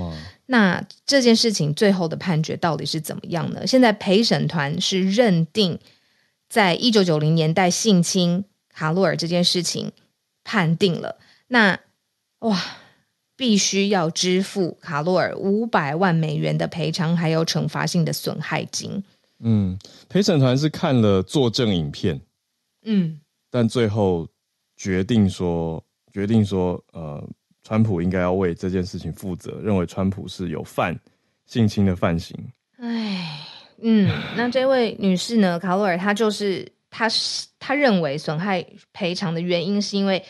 [0.45, 3.67] 那这件事情最后的判决到底是怎么样呢？
[3.67, 5.81] 现在陪审团是认定。
[6.49, 9.91] 在一九九零年代性侵卡洛尔这件事情
[10.45, 11.81] 判定了，那
[12.41, 12.63] 哇，
[13.35, 19.03] 必须要支付卡洛尔五百万美元的赔偿，还有惩罚性的损害金。
[19.39, 19.79] 嗯，
[20.11, 22.21] 陪审团是看了作证影片，
[22.85, 23.19] 嗯，
[23.51, 24.29] 但最后
[24.77, 27.27] 决定说，决定说，呃，
[27.63, 30.99] 川普应该要为这件事情负责，认为川普是有犯
[31.47, 32.37] 性侵的犯行。
[32.79, 33.41] 哎，
[33.81, 35.59] 嗯，那这位女士呢？
[35.59, 40.25] 卡洛尔，她就是，她是，她认为损害赔偿的原因是因为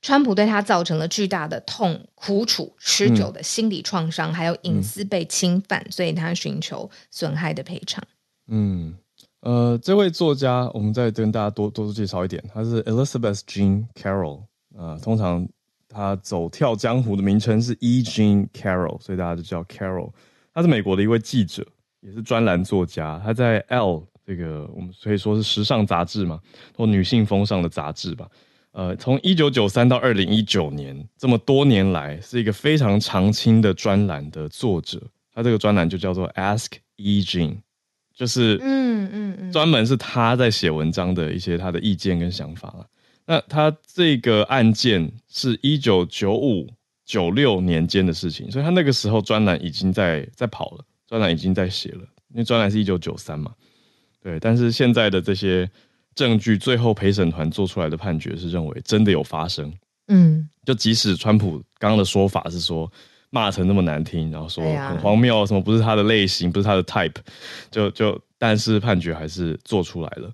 [0.00, 8.02] 川普对她造成了巨大的痛、苦楚、持久的心理创伤，嗯、还有隐私被侵犯，嗯、所以她寻求损害的赔偿。
[8.48, 8.96] 嗯，
[9.40, 15.46] 呃，这位作家，我们再跟大家多多介绍一点，她是 Elizabeth Jean Carroll，呃，通常
[15.90, 18.02] 她走跳江湖的名称是 E.
[18.02, 20.12] Jean Carroll，所以大家就叫 Carroll。
[20.54, 21.66] 他是美国的一位记者。
[22.02, 26.40] 也是专栏作家，他在《Elle》这个我们可以说是时尚杂志嘛，
[26.74, 28.26] 或女性风尚的杂志吧。
[28.72, 34.98] 呃，从一九九三到二零一九年这么多年来，是一个非常常青的专栏的作者。
[35.34, 37.20] 他这个专栏就叫做 Ask E.
[37.20, 37.58] Jean，
[38.14, 42.74] 就是嗯嗯嗯，专门是他在写文章的一些他的意见跟想法。
[43.30, 46.68] 那他这个案件是一九九五
[47.04, 50.84] 九六年间的事情，所以他那个时候专栏已经在在跑了。
[51.06, 53.52] 专栏已经在写了，因为专栏是一九九三嘛，
[54.20, 54.40] 对。
[54.40, 55.70] 但是现在的这些
[56.16, 59.72] 证据，最后陪审团做出来的判决是认为真的有发生。
[60.08, 62.90] 嗯，就即使川普刚刚的说法是说
[63.30, 67.14] 骂成那么难听，然后说很荒谬，什么不是他的类型，不是他的 type，
[67.70, 70.32] 就就，但是判决还是做出来了。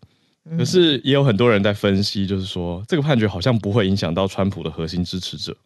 [0.57, 5.57] 可是也有很多人在分析，就是说这个判决好像不会影响到川普的核心支持者，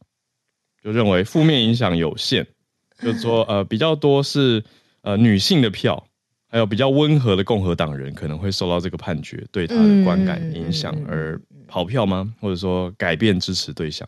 [0.83, 2.47] 就认为负面影响有限，
[3.03, 4.63] 就是说呃比较多是。
[5.03, 6.07] 呃，女性的票，
[6.47, 12.31] 还有比较温和的共和党人可能会受到这个判决对他的观感影响而跑票吗？
[12.39, 14.07] 或者说改变支持对象？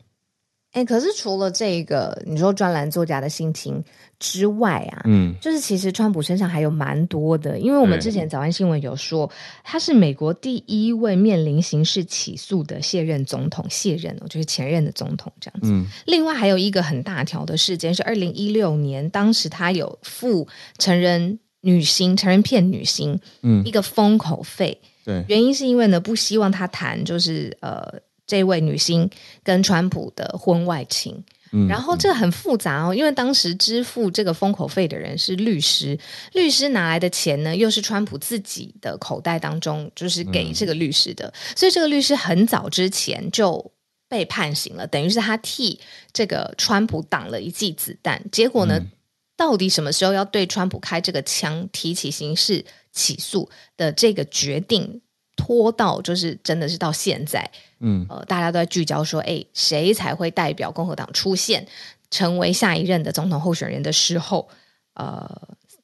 [0.73, 3.83] 哎、欸，可是除了这个你说专栏作家的心情
[4.23, 9.29] 之外啊，嗯，就是其实川普身上还有蛮多的，因为我们之前早安新闻有说
[9.65, 15.73] 他是美国第一位面临刑事起诉的卸任总统，卸任哦，就是前任的总统这样子。
[15.73, 20.47] 嗯，另外还有一个很大条的事件是二零一六年，当时他有付
[20.79, 28.01] 成人女星、成人片女星，嗯，一个封口费，对，原因是因为呢不希望他谈就是呃。
[28.25, 29.11] 这位女星
[29.43, 35.99] 跟川普的婚外情，嗯、然后这个很复杂哦，因为当时支付这个封口费的人是律师，
[36.33, 43.71] 律师拿来的钱呢，又是川普自己的口袋当中，就是给这个律师的，嗯、所以这个律师很早之前就
[44.09, 45.79] 被判刑了，等于是他替
[46.13, 48.25] 这个川普挡了一记子弹。
[48.33, 48.91] 结果呢，嗯、
[49.37, 55.02] 到底什么时候要对川普开这个枪，提起刑事起诉的这个决定？
[55.43, 57.51] 拖到就是真的是到现在，
[57.81, 61.67] 嗯，呃，大家都在聚焦说，哎，谁才会代表共和党出现，
[62.13, 64.49] 成为下一任的总统候选人的时候，
[64.95, 65.29] 呃，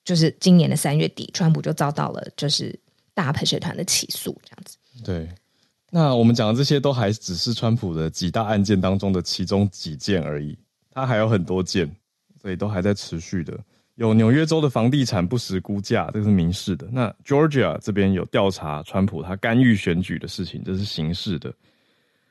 [0.04, 2.78] 就是今年的三月底，川普就遭到了就是
[3.14, 4.76] 大陪审团的起诉，这样子。
[5.02, 5.28] 对，
[5.90, 10.56] 那我们讲的这些都还只是川普的几大案件当中的其中几件而已，
[10.92, 11.90] 他还有很多件，
[12.40, 13.58] 所以都还在持续的。
[13.98, 16.88] 有纽约州的房地产不实估价，这个是民事的。
[16.92, 21.52] 那 Georgia 这边有调查川普他干预选举的事情，这是刑事的。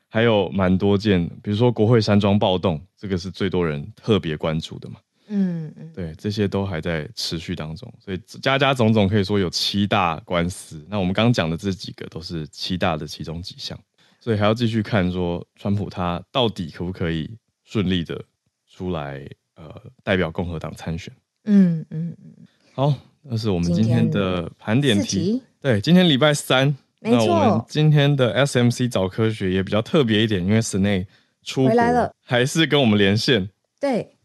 [0.08, 4.96] 还有蛮多件，比如说国会山庄暴动，这个是最多人特别关注的嘛。
[5.28, 10.82] 嗯嗯，对，这些都还在持续当中，所以加加总总可以说有七大官司。
[10.88, 13.78] 那我们刚刚讲的这几个都是七大的其中几项，
[14.20, 17.30] 所以还要继续看说川普他到底可不可以
[17.64, 18.24] 顺利的
[18.66, 19.22] 出来，
[19.54, 19.70] 呃，
[20.02, 21.12] 代表共和党参选。
[21.48, 25.42] 嗯嗯嗯，好，那是我们今天的盘点题。
[25.60, 27.26] 对，今天礼拜三，没错。
[27.26, 31.06] 那我们今天的 SMC 早科学也比较特别一点，因为 Sine
[31.42, 33.48] 出回来了，还是跟我们连线。
[33.80, 34.16] 对，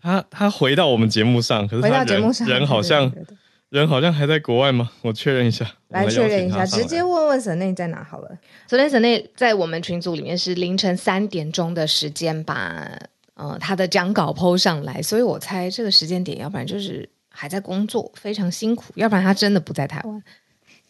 [0.00, 3.12] 他他回到我们节目上，可是他人回到节目上人好像
[3.68, 4.90] 人好像还在国外吗？
[5.02, 8.30] 我确认一下，来确认一下，直接问问 Sine 在哪好了。
[8.66, 12.88] 昨天 Sine 在我们群组里面是凌晨三点钟的时间吧。
[13.38, 20.22] 呃，他的讲稿 po 上来，所以我猜这个时间点，要不然就是还在工作，非常辛苦；要不然他真的不在台湾。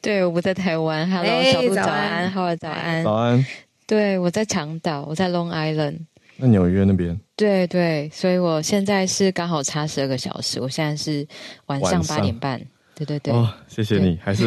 [0.00, 1.06] 对，我不在台湾。
[1.11, 3.46] Hello，小鹿早安，浩儿早安，早安。
[3.87, 5.98] 对，我在长岛，我在 Long Island。
[6.37, 7.20] 那纽约那边？
[7.37, 11.26] 对对，所以我现在是刚好差十二个小时，我现在是
[11.66, 12.61] 晚上八点半。
[12.99, 14.44] 对对对，哦，谢谢你，对还是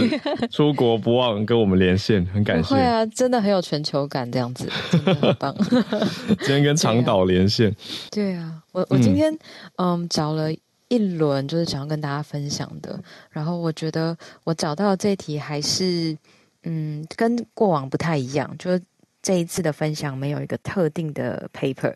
[0.49, 2.75] 出国不忘跟我们连线， 很感谢。
[2.75, 5.55] 会啊，真的很有全球感，这样子 真的很棒。
[6.39, 7.73] 今天跟长岛连线。
[8.11, 9.31] 对啊，对啊，我我今天
[9.77, 10.51] 嗯，嗯找了
[10.89, 12.99] 一轮，就是想要跟大家分享的。
[13.29, 16.17] 然后我觉得我找到的这题还是
[16.63, 18.81] 嗯，跟过往不太一样，就是
[19.21, 21.95] 这一次的分享没有一个特定的 paper。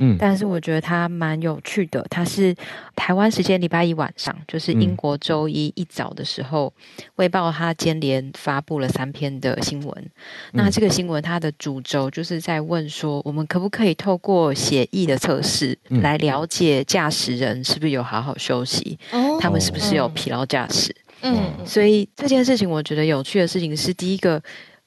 [0.00, 2.04] 嗯，但是我觉得它蛮有趣的。
[2.10, 2.54] 它是
[2.94, 9.94] 台湾时间礼拜一晚上，就是英国周一一早的时候，嗯、卫报它接连发布了三篇的新闻。
[9.98, 10.10] 嗯、
[10.52, 20.94] 那这个新闻它的主轴就是在问说，我们可不可以透过血液的测试来了解驾驶人是不是有好好休息，嗯、他们是不是有疲劳驾驶？
[21.22, 24.40] 嗯，所以这件事情我觉得有趣的事情是，第一个，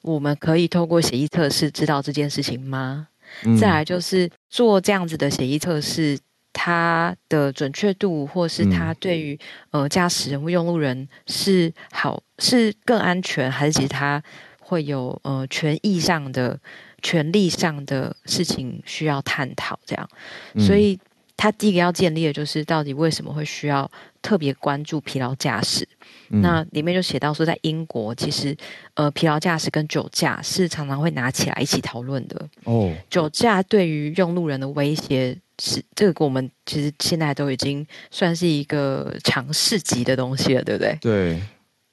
[0.04, 3.08] 我们可以透过协议测试知道这件事情吗？
[3.46, 6.18] 嗯、再来就是做这样子的协议测试，
[6.52, 9.40] 它的准确度，或是它对于、
[9.72, 14.22] 嗯、呃驾驶人或用路人是好是更安全，还是其实它
[14.60, 16.60] 会有呃权益上的
[17.02, 19.80] 权利上的事情需要探讨？
[19.86, 20.10] 这样，
[20.56, 21.00] 嗯、所以
[21.38, 23.90] 它第一个要建立的就是到底为什么会需要
[24.22, 25.88] 特别关注疲劳驾驶？
[26.30, 28.56] 嗯、那里面就写到说，在英国其实
[28.94, 32.94] 呃疲劳驾驶跟酒驾是常常会拿起来一起讨论的哦。
[33.10, 35.38] 酒驾对于用路人的威胁。
[35.62, 40.98] 是这个，我们其实现在都已经算是一个常识级的东西了，对不对？
[41.02, 41.42] 对，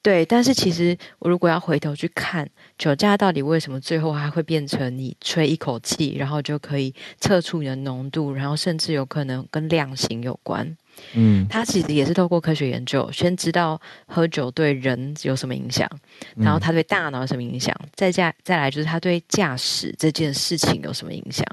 [0.01, 0.25] 对。
[0.25, 2.49] 但是其实，我如果要回头去看
[2.79, 10.77] 酒驾到底为什么最后还会变成你吹一口气，然后就可以测出你的浓度，然后甚至有可能跟量刑有关。
[11.15, 15.89] 嗯，他其实也是透过科学研究，先知道喝酒对人有什么影响，
[16.37, 21.47] 然后他对大脑有什么影响，再加再来就是他对驾驶这件事情有什么影响。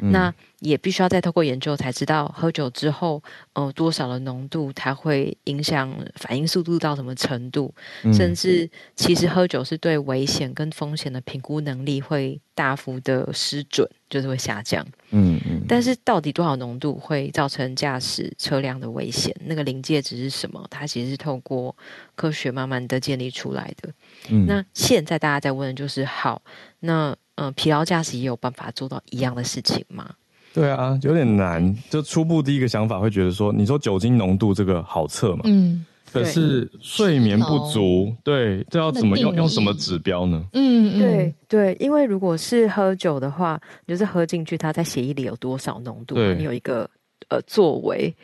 [0.00, 3.22] 嗯、那也必须要再透过研究才知道喝酒之后，
[3.54, 7.74] 呃，多少的浓度它会影响反应速度到什么程度，
[8.04, 14.86] 嗯、甚至其实喝酒是对危险跟风险的评估能力会大幅的失准，就是会下降。
[15.12, 15.60] 嗯嗯。
[15.60, 19.34] 嗯，但是到底多少浓度会造成驾驶车辆的危险？
[19.44, 20.66] 那个临界值是什么？
[20.68, 21.74] 它其实是透过
[22.14, 23.90] 科学慢慢的建立出来的。
[24.28, 24.46] 嗯。
[24.46, 26.42] 那现在大家在问的就是：好，
[26.80, 30.10] 那嗯、呃，疲劳驾驶也有办法做到一样的事情吗？
[30.52, 31.74] 对啊，有点难。
[31.88, 35.42] 就初步第一个想法会觉得说，你说酒精浓度这个好测嘛？
[35.44, 35.86] 嗯。
[36.12, 39.34] 可是睡眠不足，对，这要怎么用？
[39.34, 40.44] 用什么指标呢？
[40.52, 46.16] 嗯，对对，因为如果是喝酒的话，就是喝进去，它在血液里有多少浓度？
[46.34, 46.88] 你有一个
[47.28, 48.14] 呃作为，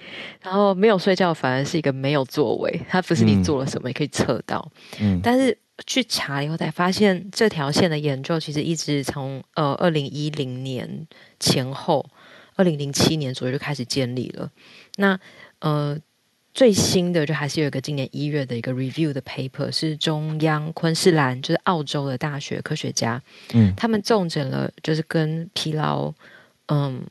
[0.43, 4.70] 然后没有睡觉反而是一个没有作为，它不是你做了什么也可以测到。
[5.01, 11.07] 嗯，但是去查以后才发现，这条线的研究其实一直从呃二零一零年
[11.41, 12.05] 前后。
[12.59, 14.51] 二零零七年左右就开始建立了。
[14.97, 15.16] 那
[15.61, 15.97] 呃，
[16.59, 23.22] 最新的就还是有一个今年一月的一个 review 的 paper，是中央昆士兰，就是澳洲的大学科学家，
[23.54, 26.12] 嗯，他们重整了就是跟疲劳，
[26.66, 27.06] 嗯，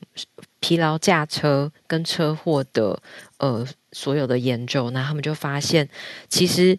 [0.60, 3.00] 疲劳驾车跟车祸的
[3.38, 5.88] 呃所有的研究，那他们就发现，
[6.28, 6.78] 其实，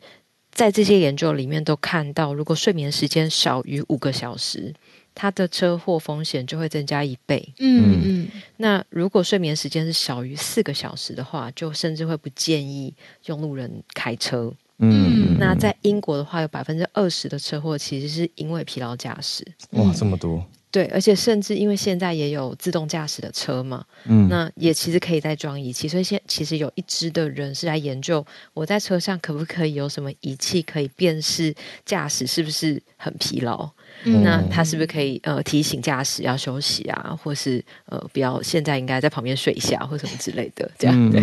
[0.52, 4.76] 在这些研究里面都看到，如果睡眠时间少于五个小时。
[5.14, 7.54] 他的车祸风险就会增加一倍。
[7.60, 12.94] 嗯嗯，那如果睡眠时间是小于四个小时的话，就甚至会不建议
[13.26, 14.54] 用路人开车。
[14.78, 19.46] 嗯，那在英国的话，有百分之二十的车祸其实是因为疲劳驾驶。
[19.72, 20.46] 哇，这么多！
[20.72, 31.54] 对，而且甚至因为现在也有自动驾驶的车嘛，嗯，那也其实可以再装仪器，所以现其实有一支的人是来研究，我在车上可不可以有什么仪器可以辨识
[31.86, 33.70] 驾驶是不是很疲劳。
[34.04, 41.22] 嗯、那他是不是可以呃提醒驾驶要休息啊，或是呃不要现在应该在旁边睡一下或什么之类的这样对？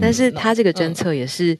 [0.00, 1.58] 但是他这个侦测也是，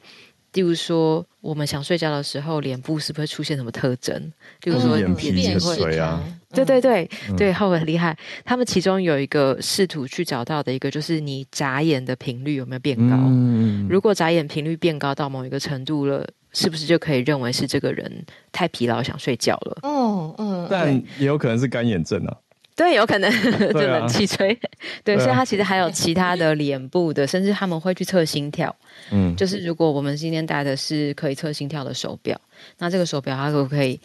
[0.55, 4.19] 例如说我们想睡觉的时候，脸部是不是会出现什么特征？
[4.63, 6.19] 例如说眼皮会啊，
[6.51, 8.17] 对对对对，浩文很厉害。
[8.43, 13.15] 他们其中有一个试图去找到的一个，就是你眨眼的频率有没有变高？
[13.19, 16.27] 嗯、如果眨眼频率变高到某一个程度了。
[16.57, 18.09] 是不是就可以认为是这个人
[18.53, 19.77] 太疲劳想睡觉了？
[19.83, 20.89] 嗯嗯，但
[21.19, 22.33] 也有可能是干眼症啊。
[22.75, 23.31] 对，有可能
[23.73, 24.57] 对冷气吹。
[25.03, 28.75] 对，所以他其实还有其他的脸部的，甚至他们会去测心跳。
[29.11, 32.39] 嗯，就是如果我们今天戴的是可以测心跳的手表，
[32.77, 33.99] 那这个手表它可不可以？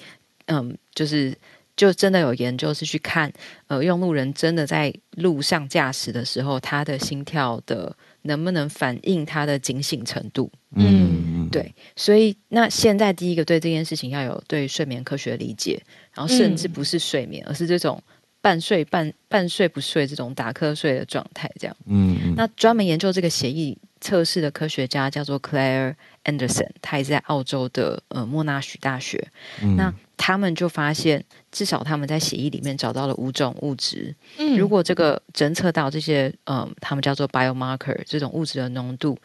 [0.47, 1.37] 嗯，就是
[1.77, 3.33] 就真的有研究是去看，
[3.67, 7.97] 呃，用路人真的在路上驾驶的时候，他的心跳的。
[8.23, 10.53] 能不能反映他的警醒程度？
[10.77, 17.99] 嗯，对，所以那现在第一个对这件事情要有对睡眠科学的理解，然后甚至不是睡眠，嗯、而是这种
[18.41, 21.77] 半睡半半睡不睡这种打瞌睡的状态，这样。
[21.87, 29.29] 嗯，那专门研究这个协议测试的科学家叫做 Claire Anderson，他也是在澳洲的呃莫纳许大学。
[29.63, 31.23] 嗯、那他们就发现，
[31.53, 34.15] 至少他们在协议里面找到了五种物质。
[34.39, 39.19] 嗯，如果这个侦测到这些，嗯、呃，他们叫做 biomarker 这种物质的浓度，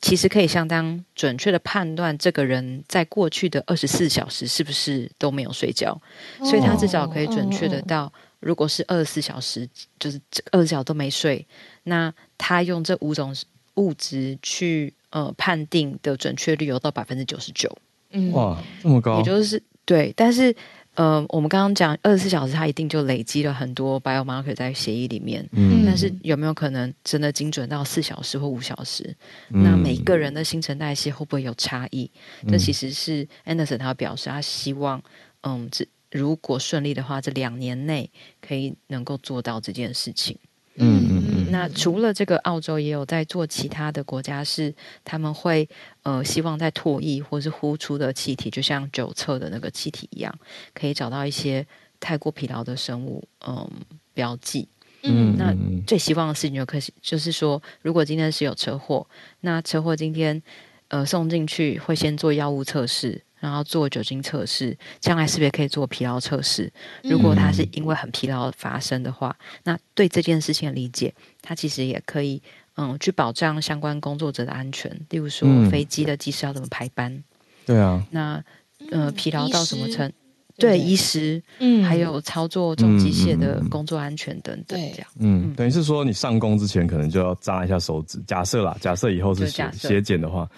[0.00, 6.00] 其实可以相当准确的判断这个人在过去的二十四小时是不是都没有睡觉。
[6.38, 9.68] 哦、所以他至少可以准确的到，如果是二十四小时，
[9.98, 10.20] 就是
[10.52, 11.46] 二十小时都没睡，
[11.84, 13.34] 那他用这五种
[13.74, 17.76] 物质去呃判定的准确率有到百分之九十九。
[18.10, 19.62] 嗯，哇，这么高，也就是。
[19.84, 20.54] 对，但是，
[20.96, 25.42] 呃，我们刚刚讲二十四小时，它一定就累积了很多 biomarker 在血液里面。
[25.52, 29.16] 嗯，但是有没有可能真的精准到四小时或五小时？
[29.48, 32.10] 嗯、那每一个人的新陈代谢会不会有差异？
[32.42, 35.02] 嗯、这其实是 Anderson 他表示，他希望，
[35.40, 40.38] 嗯，这如果顺利的话，这两年内可以能够做到这件事情。
[40.76, 41.50] 嗯嗯嗯。
[41.50, 45.68] 那除了这个，澳洲也有在做其他的国家，是他们会
[46.02, 50.32] 呃希望在唾液或是呼出的气体，就像酒测的那个气体一样，
[50.72, 51.66] 可以找到一些
[51.98, 53.68] 太过疲劳的生物，嗯，
[54.14, 54.68] 标记。
[55.02, 55.54] 嗯，那
[55.86, 59.06] 最希望的事情就可就是说，如果今天是有车祸，
[59.40, 60.42] 那车祸今天
[60.88, 63.22] 呃送进去会先做药物测试。
[63.40, 66.72] 然后做酒精测试，将来是不是可以做疲劳测试？
[67.04, 72.42] 如果他是因为很疲劳发生的话，嗯、那对这件事情的理解，他其实也可以
[72.76, 74.90] 嗯去保障相关工作者的安全。
[75.10, 77.22] 例如说，飞机的机师要怎么排班？
[77.64, 78.06] 对啊、嗯。
[78.10, 78.44] 那
[78.90, 80.14] 呃，疲劳到什么程度？
[80.58, 85.08] 对，医师，嗯，还有操作重机械的工作安全等等，这样。
[85.20, 88.20] 嗯，等于是说，你上工之前可能就要扎一下手指。
[88.26, 90.48] 假设啦，假设以后是血血检的话。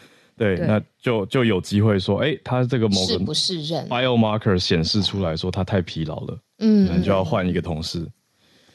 [0.41, 8.07] 对，对，那就就有机会说，哎，他这个某个 biomarker 显示出来说他太疲劳了，嗯，可能就要换一个同事。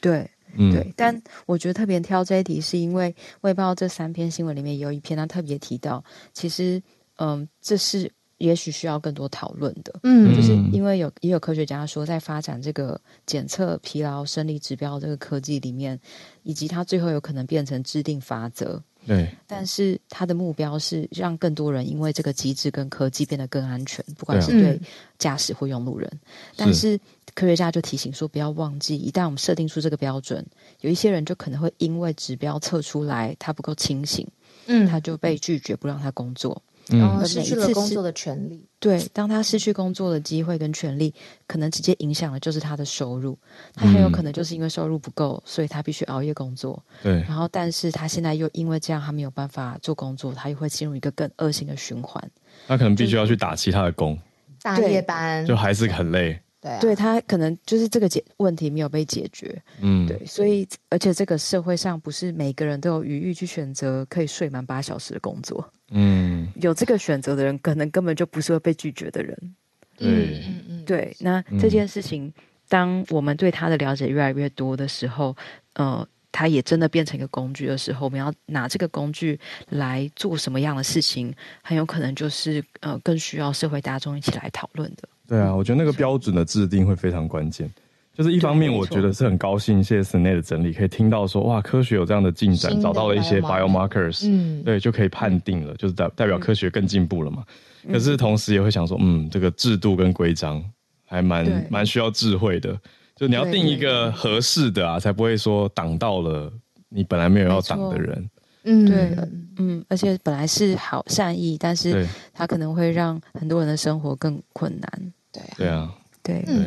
[0.00, 0.92] 对，嗯，对。
[0.96, 3.10] 但我觉得特别挑这一题，是因为
[3.40, 6.80] 《卫报》这三篇新闻里面有一篇，他特别提到，其实，
[7.16, 8.08] 嗯，这是
[8.38, 15.98] 也许需要更多讨论的，嗯，就是因为有也有科学家说，在发展这个检测疲劳生理指标这个科技里面，
[16.44, 18.80] 以及它最后有可能变成制定法则。
[19.06, 24.80] 对，但是他的目标是让更多人因为这个机制跟科技变得更安全，不管是对
[25.18, 26.10] 驾驶或用路人。
[26.12, 26.20] 嗯、
[26.56, 26.98] 但是
[27.34, 30.44] 科学家就提醒说，不要忘记，一旦我们设定出这个标准，
[30.80, 34.26] 有一些人就可能会因为指标测出来他不够清醒，
[34.66, 36.50] 嗯，他就被拒绝不让他工作。
[36.50, 38.64] 然后失去了工作的权利。
[38.78, 41.12] 对，当他失去工作的机会跟权利，
[41.46, 43.36] 可能直接影响的就是他的收入。
[43.74, 46.80] 他很有可能就是因为收入不够，所以他必须熬夜工作。
[47.02, 47.22] 对。
[47.22, 52.22] 然后，但是他现在又因为这样，他没有办法做工作，他又会进入一个更恶性的循环。
[52.68, 54.16] 他可能必须要去打其他的工，
[54.62, 56.38] 大夜班，就还是很累。
[56.66, 59.62] 对，啊、对他可能就是这个解问题没有被解决。
[59.80, 65.72] 嗯，对，所以而且这个社会上不是每个人都有余裕去选择可以睡满八小时的工作。
[65.90, 69.54] 嗯， 有这个选择的人，可能根本就不是会被拒绝的人。
[69.96, 71.16] 对，嗯对。
[71.20, 72.32] 那这件事情，
[72.68, 75.34] 当我们对他的了解越来越多的时候，
[75.74, 79.38] 呃，他也真的变成一个工具的时候，我们要拿这个工具
[79.70, 85.08] 来做什么样的事情，很有可能就是呃，更需要社会大众一起来讨论的。
[85.28, 87.70] 对啊，我觉得那个标准的制定会非常关键。
[88.14, 97.44] 就是一方面，我觉得是很高兴，谢谢 Snae 的整理，可以听到说哇，科学有这样的进展，找到了一些 biomarkers，嗯，对，就可以判定了，就是代代表科学更进步了嘛。
[97.84, 100.64] 嗯、可是同时也会想说，嗯，这个制度跟规章
[101.04, 102.74] 还蛮蛮需要智慧的，
[103.16, 106.50] 就你要定一个合适的啊，才不会说挡到了
[106.88, 108.30] 你本来没有要挡的人。
[108.66, 109.16] 嗯，对，
[109.58, 115.12] 嗯，而且本来是好善意，但是它可能会让很多人的生活更困难。
[115.32, 116.66] 对啊，对啊，对，嗯。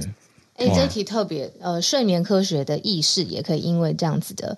[0.55, 4.57] 哎，这一题特别，呃，睡眠科学的意识也可以因为这样子的，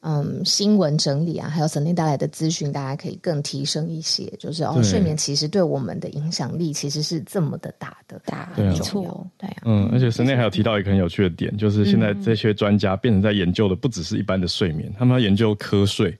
[0.00, 4.30] 嗯，新闻整理啊，还有 Snae 带来的资讯，大家可以更提升一些。
[4.38, 9.62] 就是哦，睡眠其实对我们的影响力其实是这么的大的，大，没错，对啊。
[9.64, 16.14] 嗯，而且 Snae 还有提到一个很有趣的点，就是现在这些专家变成在研究的不只是一般的睡眠，他们要研究瞌睡。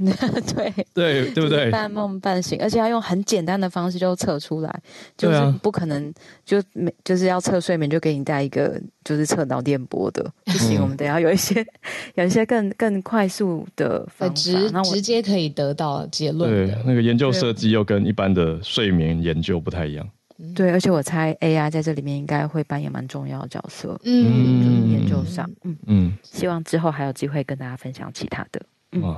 [0.54, 1.70] 对对对不对？
[1.70, 4.82] 半梦半醒，而且要用很简单的方式就测出来，
[5.16, 6.12] 就是不可能
[6.44, 11.64] 就没就是要测睡眠就给你带一个就是测脑电波的，不行，嗯、我们得要有一些
[12.16, 16.50] 有一些更更快速的方法，直直接可以得到结论。
[16.50, 20.08] 对，那个研究设计又跟一般的睡眠研究不太一样。
[20.54, 24.00] 对，而且我猜 AI 在这里面应该会扮演蛮重要的角色。
[24.04, 28.62] 嗯，就是研究上，嗯嗯，希望之后还有机会跟大家分享其他的。
[28.92, 29.14] 嗯。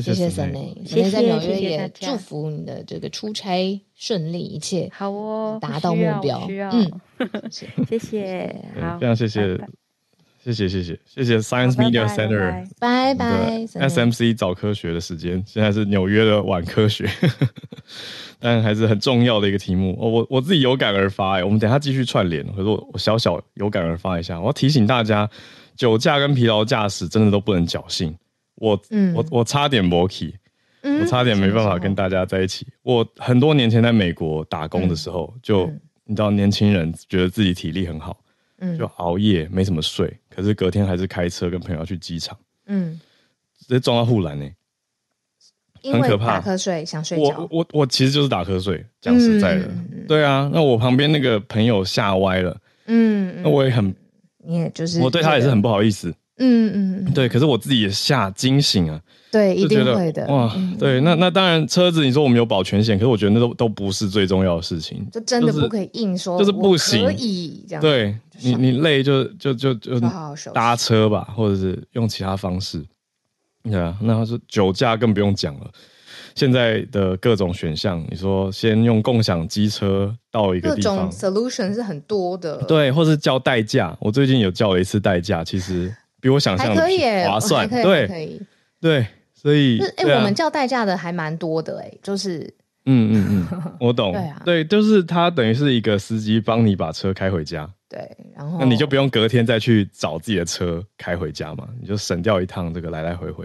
[0.00, 6.48] 谢谢 Snae，谢谢在纽约也祝福你的这个出差顺利，一切好哦，达到目标。
[6.48, 6.90] 嗯，
[7.50, 9.58] 谢谢，好，非常谢谢，
[10.42, 13.60] 谢谢谢谢谢谢 Science Media Center，拜拜。
[13.66, 17.06] SMC 早科学的时间，现在是纽约的晚科学，
[18.40, 19.94] 但还是很重要的一个题目。
[19.98, 25.28] 我我自己有感而发哎，我们等下继续串联，可是我我小小有感而发一下，我要提醒大家，
[25.76, 28.16] 酒驾跟疲劳驾驶真的都不能侥幸。
[28.62, 30.32] 我、嗯、我我差点没去，
[30.82, 32.64] 嗯、我差点没办法跟大家在一起。
[32.68, 35.66] 嗯、我很多年前在美国打工的时候，嗯、就
[36.04, 38.16] 你知道，年轻人觉得自己体力很好，
[38.60, 43.00] 嗯、就熬夜没什么睡，可是隔天还是开车跟朋友去机场，嗯，
[43.58, 44.48] 直接撞到护栏呢，
[45.82, 46.38] 很可怕。
[46.38, 52.56] 打瞌睡想睡觉，我我我其实就是打瞌睡，讲实在的，嗯、对啊，那我旁边那个朋友吓歪了，
[52.86, 53.92] 嗯，那我也很，
[54.38, 56.14] 你也就是我对他也是很不好意思。
[56.38, 59.00] 嗯嗯嗯，对，可是我自己也吓惊醒啊。
[59.30, 60.26] 对，一定会的。
[60.26, 65.06] 哇，对，那那当然，车子你说我们有保全险，可是我觉得那都都不是最重要的事情。
[65.10, 67.80] 就真的不可以硬说，就是不行，可以这样。
[67.80, 69.98] 对你，你累就就就就
[70.52, 72.84] 搭车吧，或者是用其他方式。
[73.64, 75.70] 对啊，那是酒驾更不用讲了。
[76.34, 82.56] 现在的各种选项，你说先用共享机车到一个地方，各种 solution 是很多的。
[82.64, 83.96] 对，或是叫代驾。
[84.00, 86.82] 我最近有叫了一次代驾，其实比我想象的
[87.28, 87.68] 划算。
[87.68, 88.40] 对，可以，
[88.80, 89.06] 对。
[89.34, 92.42] 所以，哎、欸，啊、我们叫代驾的还蛮多的、欸，哎，就是，
[92.84, 103.44] 嗯嗯嗯，我懂， 对啊，对，就是他等于是一个司机帮你把车开回家，对，然后那你就不用隔天再去找自己的车开回家嘛，你就省掉一趟这个来来回回，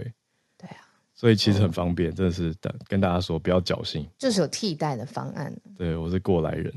[0.56, 2.54] 对啊，所以其实很方便，真的是
[2.86, 6.72] 跟大家说不要侥幸，就是有替代的方案，对，我是过来人，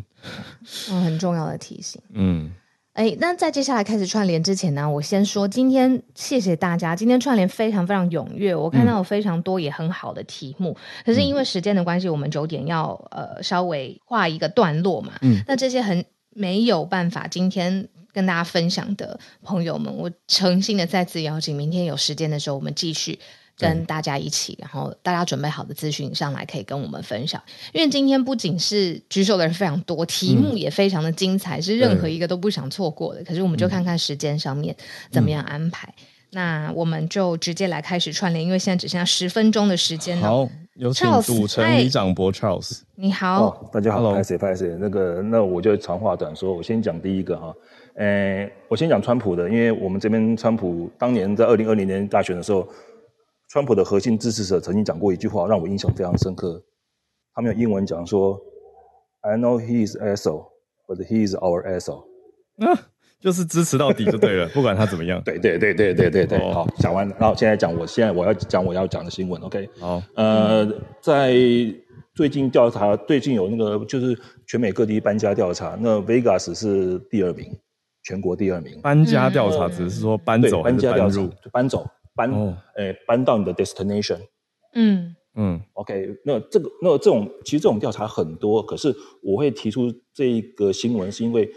[0.89, 2.51] 嗯， 很重要的提醒，嗯。
[2.93, 23.17] 哎，那在接下来开始串联之前呢，我先说，今天谢谢大家，今天串联非常非常踊跃，我看到有非常多也很好的题目，嗯、可是因为时间的关系，我们九点要呃稍微画一个段落嘛，嗯，那这些很没有办法今天跟大家分享的朋友们，我诚心的再次邀请，明天有时间的时候，我们继续。
[23.57, 27.39] 跟大家一起，然后大家准备好的资讯上来可以跟我们分享。
[27.73, 33.23] 因为今天不仅是举手的人非常多，题目也非常的精彩，嗯、是任何一个都不想错过的。
[33.23, 34.75] 可是我们就看看时间上面
[35.11, 35.87] 怎么样安排。
[35.97, 40.27] 嗯、那我们就直接来开始串联，因为现在只剩下十分钟的时间了。
[40.27, 42.81] 好，有请组成李长博 Charles。
[42.95, 44.75] 你好、哦，大家好，拍谁拍谁。
[44.79, 47.53] 那个，那我就长话短说，我先讲第一个哈。
[47.95, 52.67] 呃，我先讲川普的，因为我们这边川普当年在二零二零年大选的时候。
[53.51, 56.63] 川普的核心支持者曾经讲过一句话，让我印象非常深刻。
[57.33, 58.39] 他们用英文讲说
[59.19, 60.45] ：“I know he is asshole,
[60.87, 62.05] but he is our asshole。”
[62.65, 62.87] 啊，
[63.19, 65.21] 就是支持到底就对了， 不管他怎么样。
[65.25, 66.39] 对对对对对对对。
[66.39, 66.53] Oh.
[66.53, 69.41] 好，讲完了，然后现在讲我现在我要讲我要讲的新闻。
[69.41, 69.69] OK。
[69.81, 70.01] 好。
[70.15, 70.65] 呃，
[71.01, 71.33] 在
[72.15, 77.53] 最近调查，最近有那个就是全美各地搬家调查，那 Vegas 是第二名，
[78.03, 78.79] 全国第二名。
[78.81, 81.29] 搬家调查只是说搬走还是搬入？
[81.51, 81.85] 搬走。
[82.15, 82.53] 搬，诶、oh.
[82.77, 84.19] 欸，搬到你的 destination。
[84.73, 88.93] 嗯嗯，OK，那这个，那这种，其实这种调查很多，可是
[89.23, 91.49] 我会提出这一个新闻，是因为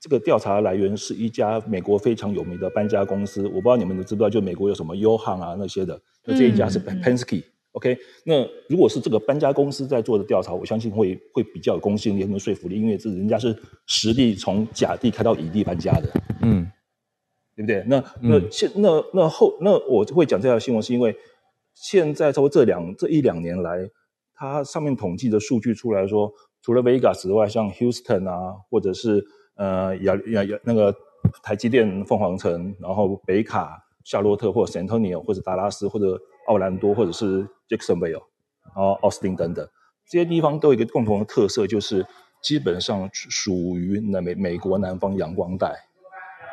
[0.00, 3.46] 这个调查来源是一家美国非常有名的搬家公司。
[3.46, 7.44] 我不知道你们知不知道，就美国有什么 U-Haul 啊那些的，那这一家是 Penske、嗯。
[7.72, 7.96] OK，
[8.26, 13.56] 那如果是这个搬家公司在做的调查，我相信会会比较有公信力和说服力，因为这人家是
[13.86, 16.10] 实地从甲地开到乙地搬家的。
[16.42, 16.70] 嗯。
[17.54, 17.84] 对不对？
[17.86, 21.14] 那那现那那后那我会讲这条新闻，是因为
[21.74, 23.88] 现在超过这两这一两年来，
[24.34, 26.32] 它上面统计的数据出来说，
[26.62, 29.22] 除了 Vegas 之外，像 Houston 啊，或者是
[29.56, 30.94] 呃亚亚亚那个
[31.42, 38.22] 台积电凤凰城，然后北卡、夏洛特或者 San Antonio 或者达拉斯或者奥兰多或者是 Jacksonville，
[38.74, 39.68] 然后奥斯汀等等
[40.08, 42.04] 这些地方都有一个共同的特色，就是
[42.42, 45.74] 基本上属于那美美国南方阳光带。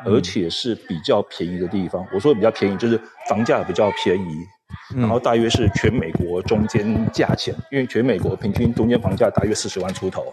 [0.04, 2.06] 而且是比较便宜的地方。
[2.12, 4.46] 我说比较便宜，就是房价比较便宜，
[4.96, 10.24] 然后大约是全美国中间价钱，因为全美国平均中间房价大约四十万出头。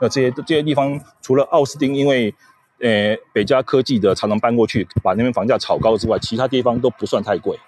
[0.00, 2.34] 那这些这些地方，除了奥斯汀，因为
[2.80, 7.58] 呃北加科技的常常搬过去，把那边房价炒高之外，其他地方都不算太贵。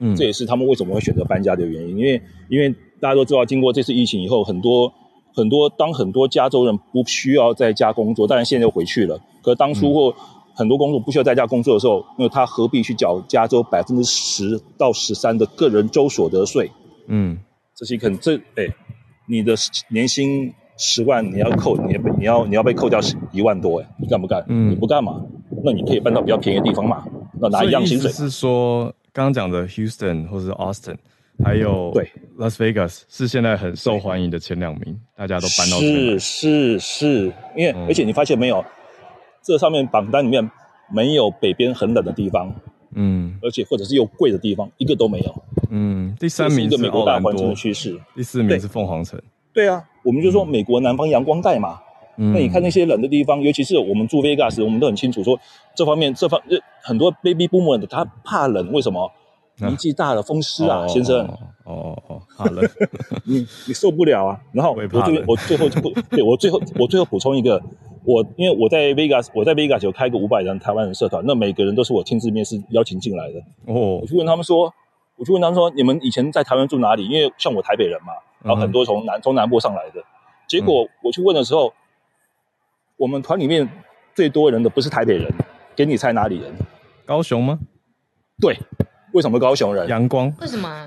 [0.00, 1.98] 嗯，这也是他们为什么会选择搬家的原因。
[1.98, 4.92] 因为因为大家都知道，经过这次疫情以后，很多。
[5.36, 9.18] 很多当很多加州人不需要在家工作，当然现在又回去了。
[9.44, 10.14] 可是当初或
[10.54, 16.70] 很多工作不需要在家工作的时候，那他何必去缴加州百分之十到十三的个人州所得税？
[17.08, 17.38] 嗯，
[17.74, 18.66] 这是一个很这哎，
[19.28, 19.54] 你的
[19.88, 22.98] 年薪十万，你要扣，你要你要你要被扣掉
[23.32, 24.44] 一万多哎，你干不干？
[24.48, 25.20] 嗯，你不干嘛？
[25.62, 27.04] 那你可以搬到比较便宜的地方嘛，
[27.40, 28.10] 那拿一样薪水。
[28.10, 30.96] 是说刚刚讲的 Houston 或者是 Austin。
[31.42, 38.64] 还有对，Las Vegas 是现在很受欢迎的前两名，大家都搬到这是是是，因为、嗯、而且你发现没有，
[39.44, 40.50] 这上面榜单里面
[40.90, 42.52] 没有北边很冷的地方，
[42.94, 45.44] 嗯，而且或者是又贵的地方，一个都没有。
[45.70, 49.20] 嗯，第三名是美国大环境的趋势，第四名是凤凰城。
[49.52, 51.78] 对啊，我们就说美国南方阳光带嘛。
[52.16, 55.38] 嗯，那你看那些冷的地方，尤其是我们住 Vegas，我们都很清楚说
[55.74, 56.40] 这方面这方
[56.80, 59.10] 很多 Baby Boomer 的他怕冷，为什么？
[59.56, 61.26] 年纪大了，风湿啊，先生。
[61.64, 62.60] 哦哦，好了，
[63.24, 64.38] 你你受不了啊。
[64.52, 67.60] 然后我最我最后就不对，我最后我最后补充一个，
[68.04, 73.38] 我因为我在 Vegas，我在 Vegas 有开个五百人台湾人社团，那每个人都是我亲自面试邀请进来的。
[73.66, 74.74] 哦，我去问他们说，
[75.16, 77.08] 我去问他们说，你们以前在台湾住哪里？
[77.08, 80.02] 因为像我台北人嘛，然后很多从南从南部上来的。
[80.46, 81.72] 结果我去问的时候，
[82.98, 83.66] 我们团里面
[84.14, 85.32] 最多人的不是台北人，
[85.74, 86.52] 给你猜哪里人？
[87.06, 87.58] 高雄吗？
[88.38, 88.58] 对，
[89.14, 89.88] 为什么高雄人？
[89.88, 90.32] 阳光？
[90.40, 90.86] 为什么？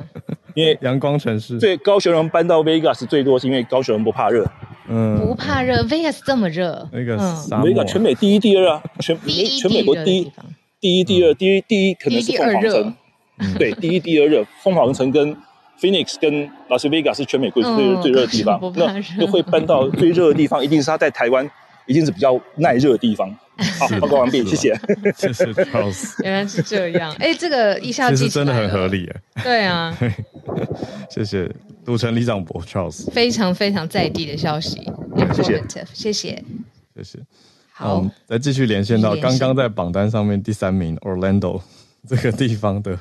[0.53, 1.57] 因为阳光城市。
[1.59, 4.45] 对高雄人搬到 Vegas 最多，是因为高雄人不怕热。
[4.89, 6.87] 嗯，不怕热，Vegas 这么热。
[6.91, 10.31] 那个，Vegas 全美第一、第二啊，全全美国第一、
[10.81, 12.95] 第一、第二、第一、第一可能是凤凰城。
[13.57, 15.33] 对，第一、第二热，凤凰城跟
[15.79, 18.59] Phoenix 跟拉斯维加斯是全美国最最热的地方。
[18.75, 21.49] 那就会搬到最热的地方，一定是他在台湾，
[21.85, 23.33] 一定是比较耐热的地方。
[23.79, 24.79] 好，报告完毕，谢谢。
[25.17, 26.13] 谢谢 Charles。
[26.23, 29.21] 原来是这样，哎，这个一下记真的很合理哎。
[29.43, 29.97] 对啊，
[31.09, 31.49] 谢谢
[31.83, 34.89] 赌城李长伯 Charles，非常非常在地的消息。
[35.33, 36.43] 谢谢，谢谢，
[36.95, 37.19] 谢谢。
[37.71, 41.61] 好，再继续连线到刚刚在榜单上面第三名 Orlando
[42.07, 42.97] 这个地方的。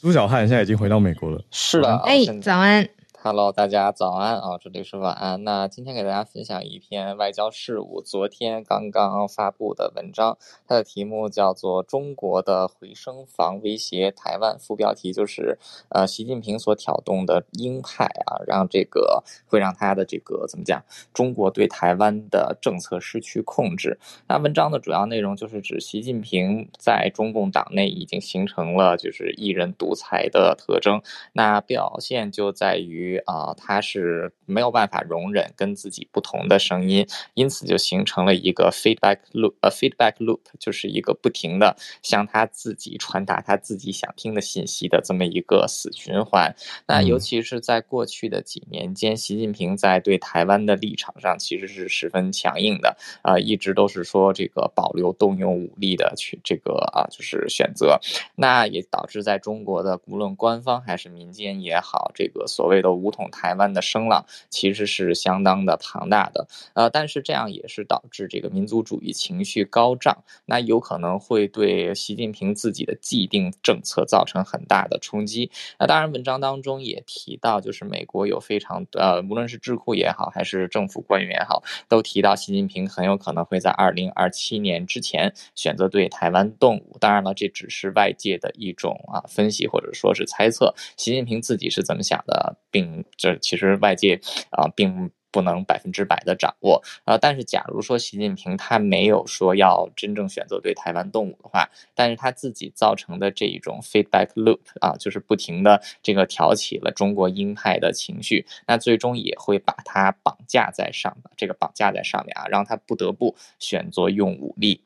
[0.00, 1.42] 朱小汉现在已经回到美国了。
[1.50, 2.86] 是的，哎，早安。
[3.26, 5.44] Hello，大家早安啊，这里是晚安。
[5.44, 10.36] 那今天给大家分享一篇外交事务，昨天刚刚发布的文章，
[10.68, 15.58] 它的题目叫做《中国的回声房威胁台湾》，副标题就是
[15.88, 23.98] 呃，习近平所挑动的鹰派啊，让这个会让他的这个怎么讲，中国对台湾的政策失去控制。
[24.28, 31.00] 那文章的主要内容就是指习近平在中共党内已经形成了就是一人独裁的特征，
[31.32, 33.13] 那表现就在于。
[33.18, 46.54] 啊，他是没有办法容忍跟自己不同的声音，因此就形成了一个 feedback loop，呃，feedback loop 就是一个不停的向他自己传达他自己想听的信息的这么一个死循环。
[46.86, 58.00] 那尤其是在过去的几年间，习近平在对台湾的立场上其实是十分强硬的，啊，一直都是说这个保留动用武力的去这个啊，就是选择。
[58.34, 62.94] 那也导致在中国的无论官方还是民间也好，这个所谓的。
[63.04, 75.50] 武统台湾的声浪其实是相当的庞大的，呃，但是这样也是导致这个民族主义情绪高涨，那有可能会对习近平自己的既定政策造成很大的冲击。
[75.78, 86.96] 那当然，文章当中也提到，就是美国有非常呃，无论是智库也好，还是政府官员也好，都提到习近平很有可能会在二零二七年之前选择对台湾动武。
[86.98, 92.93] 当然了，这只是外界的一种啊分析或者说是猜测，习近平自己是怎么想的，并。
[93.16, 94.20] 这其实外界
[94.50, 114.82] 啊、并不能百分之百的掌握啊、但是，假如说习近平他没有说要真正选择对台湾动武的话，但是他自己造成的这一种 feedback loop 啊，就是不停的这个挑起了中国鹰派的情绪，那最终也会把他绑架在上，这个绑架在上面啊，让他不得不选择用武力。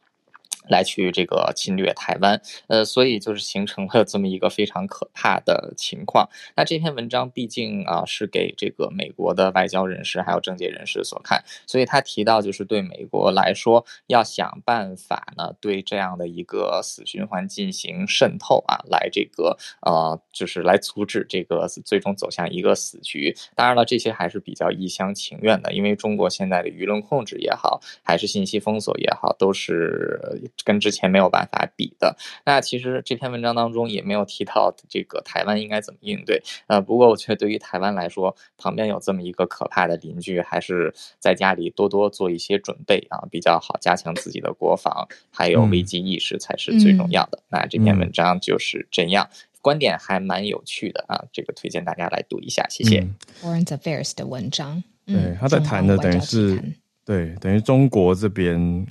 [0.69, 6.29] 来去这个侵略台湾，呃，所以就是形成了这么一个非常可怕的情况。
[6.57, 23.35] 那这篇文章毕竟啊是给这个美国的外交人士还有政界人士所看，所以他提到就是对美国来说，要想办法呢对这样的一个死循环进行渗透啊，来这个呃就是来阻止这个最终走向一个死局。
[23.55, 30.51] 当然了，这些还是比较一厢情愿的，因为中国现在的舆论控制也好，还是信息封锁也好，都是。
[30.65, 32.17] 跟之前没有办法比的。
[32.45, 36.43] 那其实这篇文章当中也没有提到这个台湾应该怎么应对。
[36.67, 47.39] 呃，不过我觉得对于台湾来说，旁边有这么一个可怕的邻居，还是在家里多多做一些准备啊，比较好，加强自己的国防，还有危机意识才是最重要的。
[47.39, 53.07] 嗯、那这篇文章就是这样，嗯、观点还蛮有趣的啊，这个推荐大家来读一下，谢谢。
[53.41, 56.63] Foreign Affairs 的文章，嗯、对，他在谈的等于是
[57.05, 58.87] 对，等于中国这边。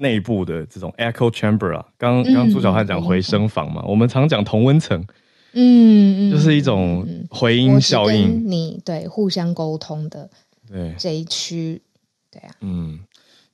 [0.00, 5.04] 内部的这种 echo chamber 啊，刚刚朱小汉讲回声房嘛，嗯、我们常讲同温层，
[5.52, 8.48] 嗯，就是一种回音效应。
[8.48, 10.30] 你对互相沟通的
[10.66, 11.82] 对这一区，
[12.30, 12.98] 对啊，嗯，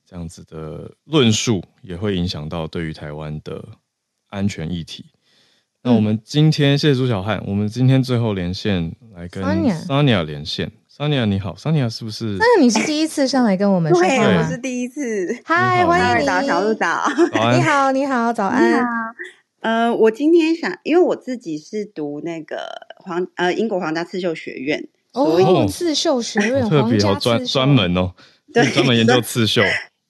[0.05, 3.63] 这样子的论述也会影响到对于台湾的
[4.29, 5.05] 安全议题。
[5.83, 10.71] 那我们今天谢谢朱小汉，我们今天最后连线来跟 Sonia 连线。
[10.97, 12.37] 桑尼亚你好，桑尼亚是不是？
[12.39, 15.27] 那你是第一次上来跟我们说话我是第一次。
[15.45, 17.07] 嗨，欢迎你，小鹿早。
[17.53, 18.83] 你好，你好，早安。
[19.59, 28.13] 呃，我今天想，因为我自己是读那个皇呃英国皇家刺绣学院，所以刺绣学院 特别好专专门哦，
[28.51, 29.61] 对，专门研究刺绣。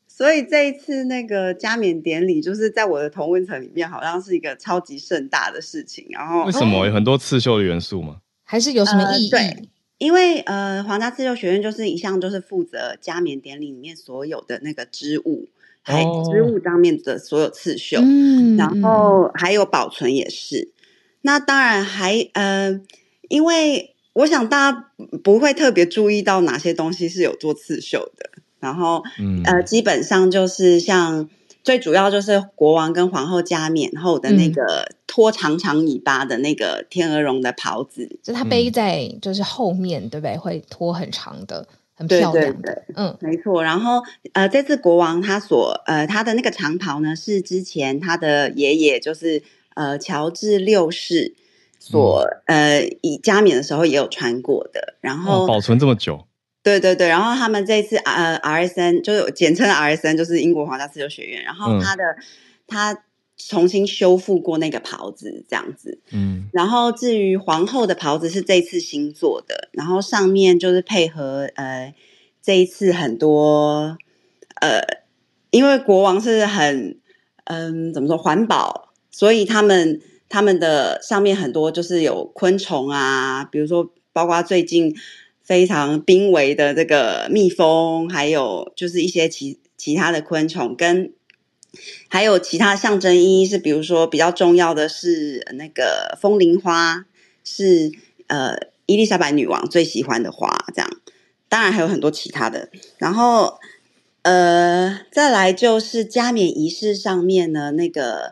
[0.08, 6.08] 所以这一次那个加冕典礼，就是在我的同温层里面，好像是一个超级盛大的事情。
[6.12, 8.20] 然后为什么有很多刺绣的元素吗？
[8.46, 9.30] 还是有什么意义？
[9.30, 9.68] 对。
[9.98, 15.48] 因为呃，皇家刺绣学院就是一向就是负责加冕典礼里面所有的那个织物，
[15.82, 20.72] 还有织物上面的所有刺绣，嗯，然后还有保存也是。
[21.22, 22.80] 那当然还呃，
[23.28, 24.92] 因为我想大家
[25.24, 28.30] 不会特别注意到哪些东西是有做刺绣的，
[28.60, 31.30] 然后、嗯、呃，基本上就是像
[31.68, 40.38] 最主要就是国王跟皇后加冕后的那个拖长长尾巴的那个天鹅绒的袍子，就它背在就是后面，对不对？
[40.38, 41.68] 会拖很长的。
[41.94, 43.64] 很漂亮的，对对对，嗯，没错。
[43.64, 44.04] 然后，
[44.34, 49.42] 呃，这次国王他所，呃，他的那个长袍呢，是之前他的爷爷，就是
[49.74, 51.34] 呃，乔治六世
[51.80, 54.94] 所，嗯、呃，以加冕的时候也有穿过的。
[55.02, 56.27] 然后、哦、保存这么久，
[56.68, 57.08] 对对对。
[57.08, 61.44] 然后他们这次，呃，RSN 就是简称 RSN，就是英国皇家刺绣学院。
[61.44, 62.24] 然后他的、嗯、
[62.68, 63.04] 他。
[63.40, 66.00] 重新修复过那个袍子，这样子。
[66.12, 71.94] 嗯，然后至于皇后的袍子是这次新做的，然后上面就是配合呃
[72.42, 73.96] 这一次很多
[74.60, 74.82] 呃，
[75.52, 76.98] 因为国王是很
[77.44, 84.96] 嗯、呃、怎么说环保，所以他们他们的上面很多就是有昆虫啊，比如说包括最近
[85.48, 91.12] 非常濒危的这个蜜蜂，还有就是一些其其他的昆虫跟。
[92.10, 97.06] 还有其他象征意义是，比如说比较重要的是那个风铃花，
[97.44, 97.92] 是
[98.28, 100.90] 呃伊丽莎白女王最喜欢的花，这样。
[101.48, 102.70] 当然还有很多其他的。
[102.98, 103.60] 然后
[104.24, 108.32] 呃，再来就是加冕仪式上面呢，那个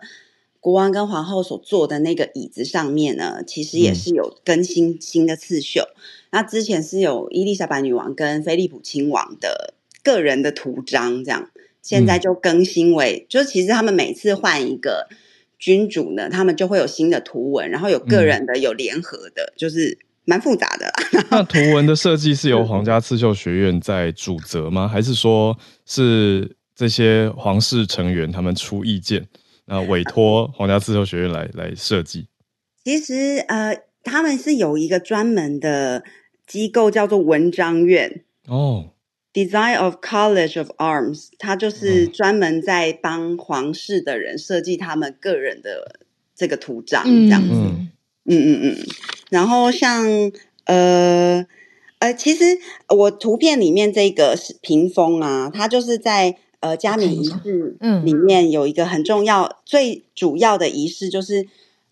[0.66, 5.82] 国王跟皇后所坐的那个椅子上面呢，其实也是有更新新的刺绣。
[5.82, 6.02] 嗯、
[6.32, 11.52] 那之前是有伊丽莎白女王跟菲利普亲王的个人的图章，这样。
[11.84, 15.08] 现在就更新为，嗯、就其实他们每次换一个
[15.60, 20.92] 君主呢，他们就会有新的图文，然后有个人的，有联合的，嗯、就是蛮复杂的。
[21.30, 24.88] 那图文的设计是由皇家刺绣学院在主责吗？
[24.88, 25.56] 还是说
[25.86, 29.28] 是这些皇室成员他们出意见，
[29.66, 32.28] 那委托皇家刺绣学院来来设计？
[32.84, 36.04] 其实呃，他们是有一个专门的
[36.46, 38.92] 机构叫做文章院哦。
[39.34, 46.00] Design of College of Arms，它就是专门在帮皇室的人设计他们个人的
[46.34, 47.50] 这个图章，这样子。
[47.50, 47.92] 嗯
[48.24, 48.88] 嗯嗯嗯。
[49.30, 50.06] 然后像
[50.66, 51.46] 呃
[52.00, 52.46] 呃，其实
[52.88, 61.48] 我图片里面这个是屏风啊，它就是在呃加冕仪式嗯里面有一个很重要、嗯、最主要的仪式，就是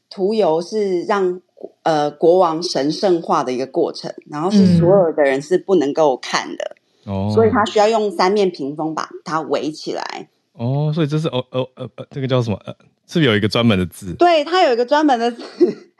[0.10, 1.40] 涂油是让
[1.84, 6.76] 呃国王神圣化的一个过程，然后是所有的人是不能够看的。
[7.06, 10.28] 哦，所以他需要用三面屏风把它围起来。
[10.54, 12.60] 哦，所以这是哦哦呃呃，这个叫什么？
[12.66, 12.74] 呃，
[13.08, 14.14] 是不是有一个专门的字？
[14.16, 15.44] 对，它有一个专门的字。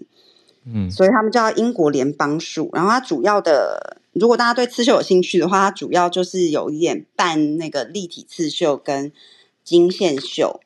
[0.64, 2.70] 嗯，所以他们叫英国联邦树。
[2.72, 9.12] 然后它主要的，如果大家对刺绣有兴趣的话，它主要就是有一点半那个立体刺绣跟
[9.62, 10.60] 金线绣，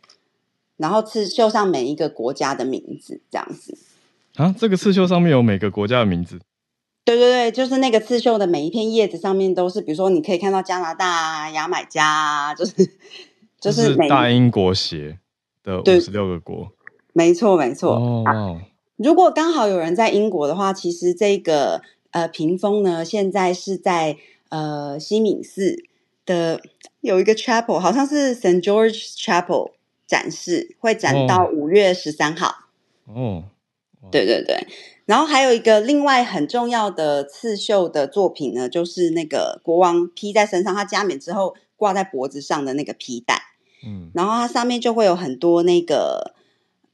[0.77, 3.77] 然后刺绣上每一个国家的名字这样子。
[4.37, 6.41] 啊，这个刺绣上面有每个国家的名字？
[7.05, 12.73] 对对对，就是那个刺绣的每一片叶子上面都是，比如说你可以看到加拿大、牙买加，就是
[13.61, 15.19] 就是大英国协
[15.63, 16.73] 的五十六个国。
[17.13, 17.95] 没错，没错。
[17.95, 18.27] Oh.
[18.27, 18.63] 啊，
[18.97, 24.17] 如果刚好有人在英国的话，其实这个呃屏风呢，现在是在
[24.49, 25.85] 呃西敏寺
[26.27, 26.61] 的
[27.03, 29.73] 有一个 chapel，好像是 Saint George Chapel
[30.07, 32.49] 展示，会展到五月十三号。
[33.05, 33.35] 哦，oh.
[33.35, 33.43] oh.
[34.11, 34.67] 对对对。
[35.07, 43.43] 然后还有一个另外很重要的刺绣的作品呢，就是那个国王披在身上，他加冕之后挂在脖子上的那个皮带。
[43.87, 46.35] 嗯，然后它上面就会有很多那个。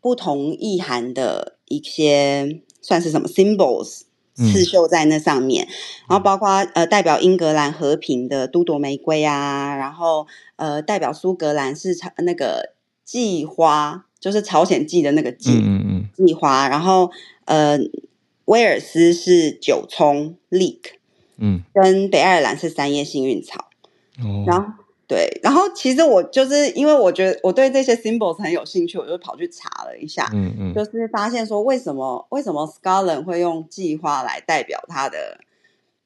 [0.03, 4.05] 不同意涵的一些算是什么 symbols
[4.35, 5.69] 刺绣在那上面，嗯、
[6.09, 12.73] 然后包括呃代表英格兰和平的都铎玫瑰啊，然后呃代表苏格兰是朝那个
[13.05, 17.11] 蓟花，就是朝鲜蓟的那个蓟，嗯嗯蓟花，然后
[17.47, 17.79] 呃
[18.45, 20.81] 威尔斯是九葱 leek，
[21.39, 23.69] 嗯，跟北爱尔兰是三叶幸运草，
[24.23, 24.75] 哦，然后。
[25.11, 35.41] 对，然后其实我就是因为我觉得我对这些 symbols 很有兴趣，我就跑去查了一下，嗯嗯，就是发现说为什么为什么 Scotland 会用蓟花来代表它的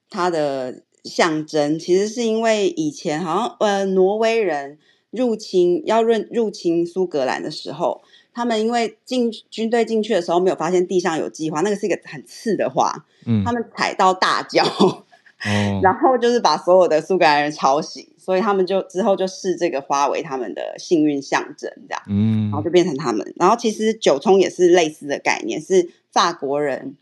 [0.09, 4.79] 它的象征，其实是因为以前好像呃挪威人
[5.15, 8.03] 入侵要入入侵苏格兰的时候，
[8.33, 15.05] 他们因为进军队进去的时候没有发现地上有计划，那个是一个很刺的花，嗯，他们踩到大叫，哦，
[15.83, 18.09] 然后就是把所有的苏格兰人吵醒。
[18.17, 23.35] 所以他们就之后就视这个花为他们的幸运象征，这样，嗯，然后就变成他们。
[23.37, 26.97] 然后其实九冲也是类似的概念，是法国人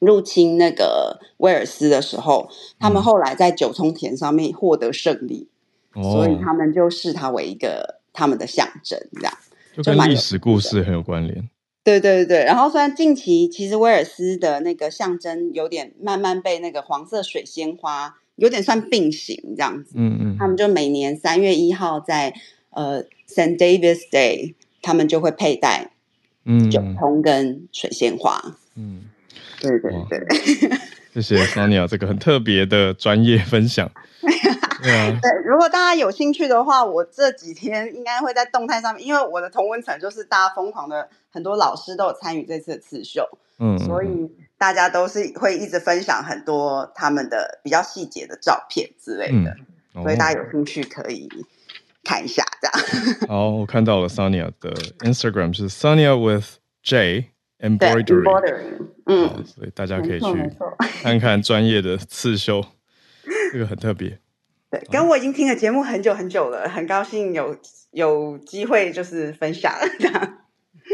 [0.00, 5.46] 入侵那个威尔斯的时候，他们后来在九重田上面获得胜利，
[5.94, 9.32] 嗯、所以他们就视它为一个他们的象征，这样
[9.76, 11.48] 就跟历史故事很有关联。
[11.82, 22.34] 对对对，然后虽然近期其实威尔斯的那个象征有点慢慢被那个黄色水仙花有点算并行这样子，嗯嗯，他们就每年三月一号在
[22.70, 25.92] 呃 Saint David's Day，他们就会佩戴。
[26.46, 28.56] 嗯，九重跟水仙花。
[28.74, 29.02] 嗯，
[29.60, 33.90] 对对对，谢谢 Sonia 这个很特别的专业分享。
[34.82, 43.28] 对如果大家有兴趣的话，我这几天应该会在动态上面，因为我的同温层就是大家疯狂的，很多老师都有参与这次的刺绣，
[43.58, 49.56] 嗯，所以大家都是会一直分享很多他们的比较细节的照片之类的，
[49.94, 51.28] 嗯，所以大家有兴趣可以。
[52.02, 53.28] 看一下，这样。
[53.28, 57.26] 好， 我看到了 Sonia 的 Instagram 是 Sonia with J
[57.60, 60.50] embroidery，嗯，所以大家可以去
[61.04, 62.64] 看看专业的刺绣，
[63.52, 64.18] 这个很特别。
[64.70, 67.56] 对，跟我已经听了节目很久很久了，很高兴有
[67.90, 70.38] 有机会就是分享这样。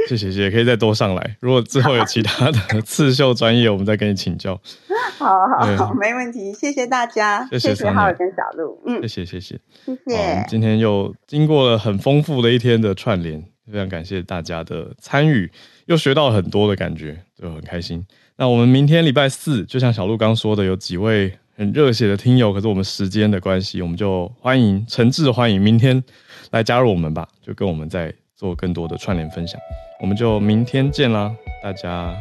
[0.08, 1.36] 谢谢谢谢，可以再多上来。
[1.40, 4.60] 如果之后有其他的刺绣专业，我们再跟你请教。
[5.16, 6.52] 好好好，没问题。
[6.52, 8.82] 谢谢大家，谢谢浩尔跟小鹿。
[8.86, 10.44] 嗯，谢谢谢谢谢谢。
[10.48, 15.50] 今天又经过了很丰富的一天的串联，非常感谢大家的参与，
[15.86, 18.04] 又学到了很多的感觉，就很开心。
[18.36, 26.02] 那我们明天礼拜四，就像小鹿刚说的，有几位很热血的听友，可是我们时间的关系，我们就欢迎诚挚欢迎明天
[26.50, 29.58] 来加入我们吧，就跟我们再做更多的串联分享。
[30.02, 32.14] 我们就明天见啦，大家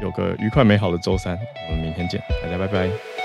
[0.00, 1.36] 有个愉快美好的周三，
[1.68, 3.15] 我们明天见，大家拜拜。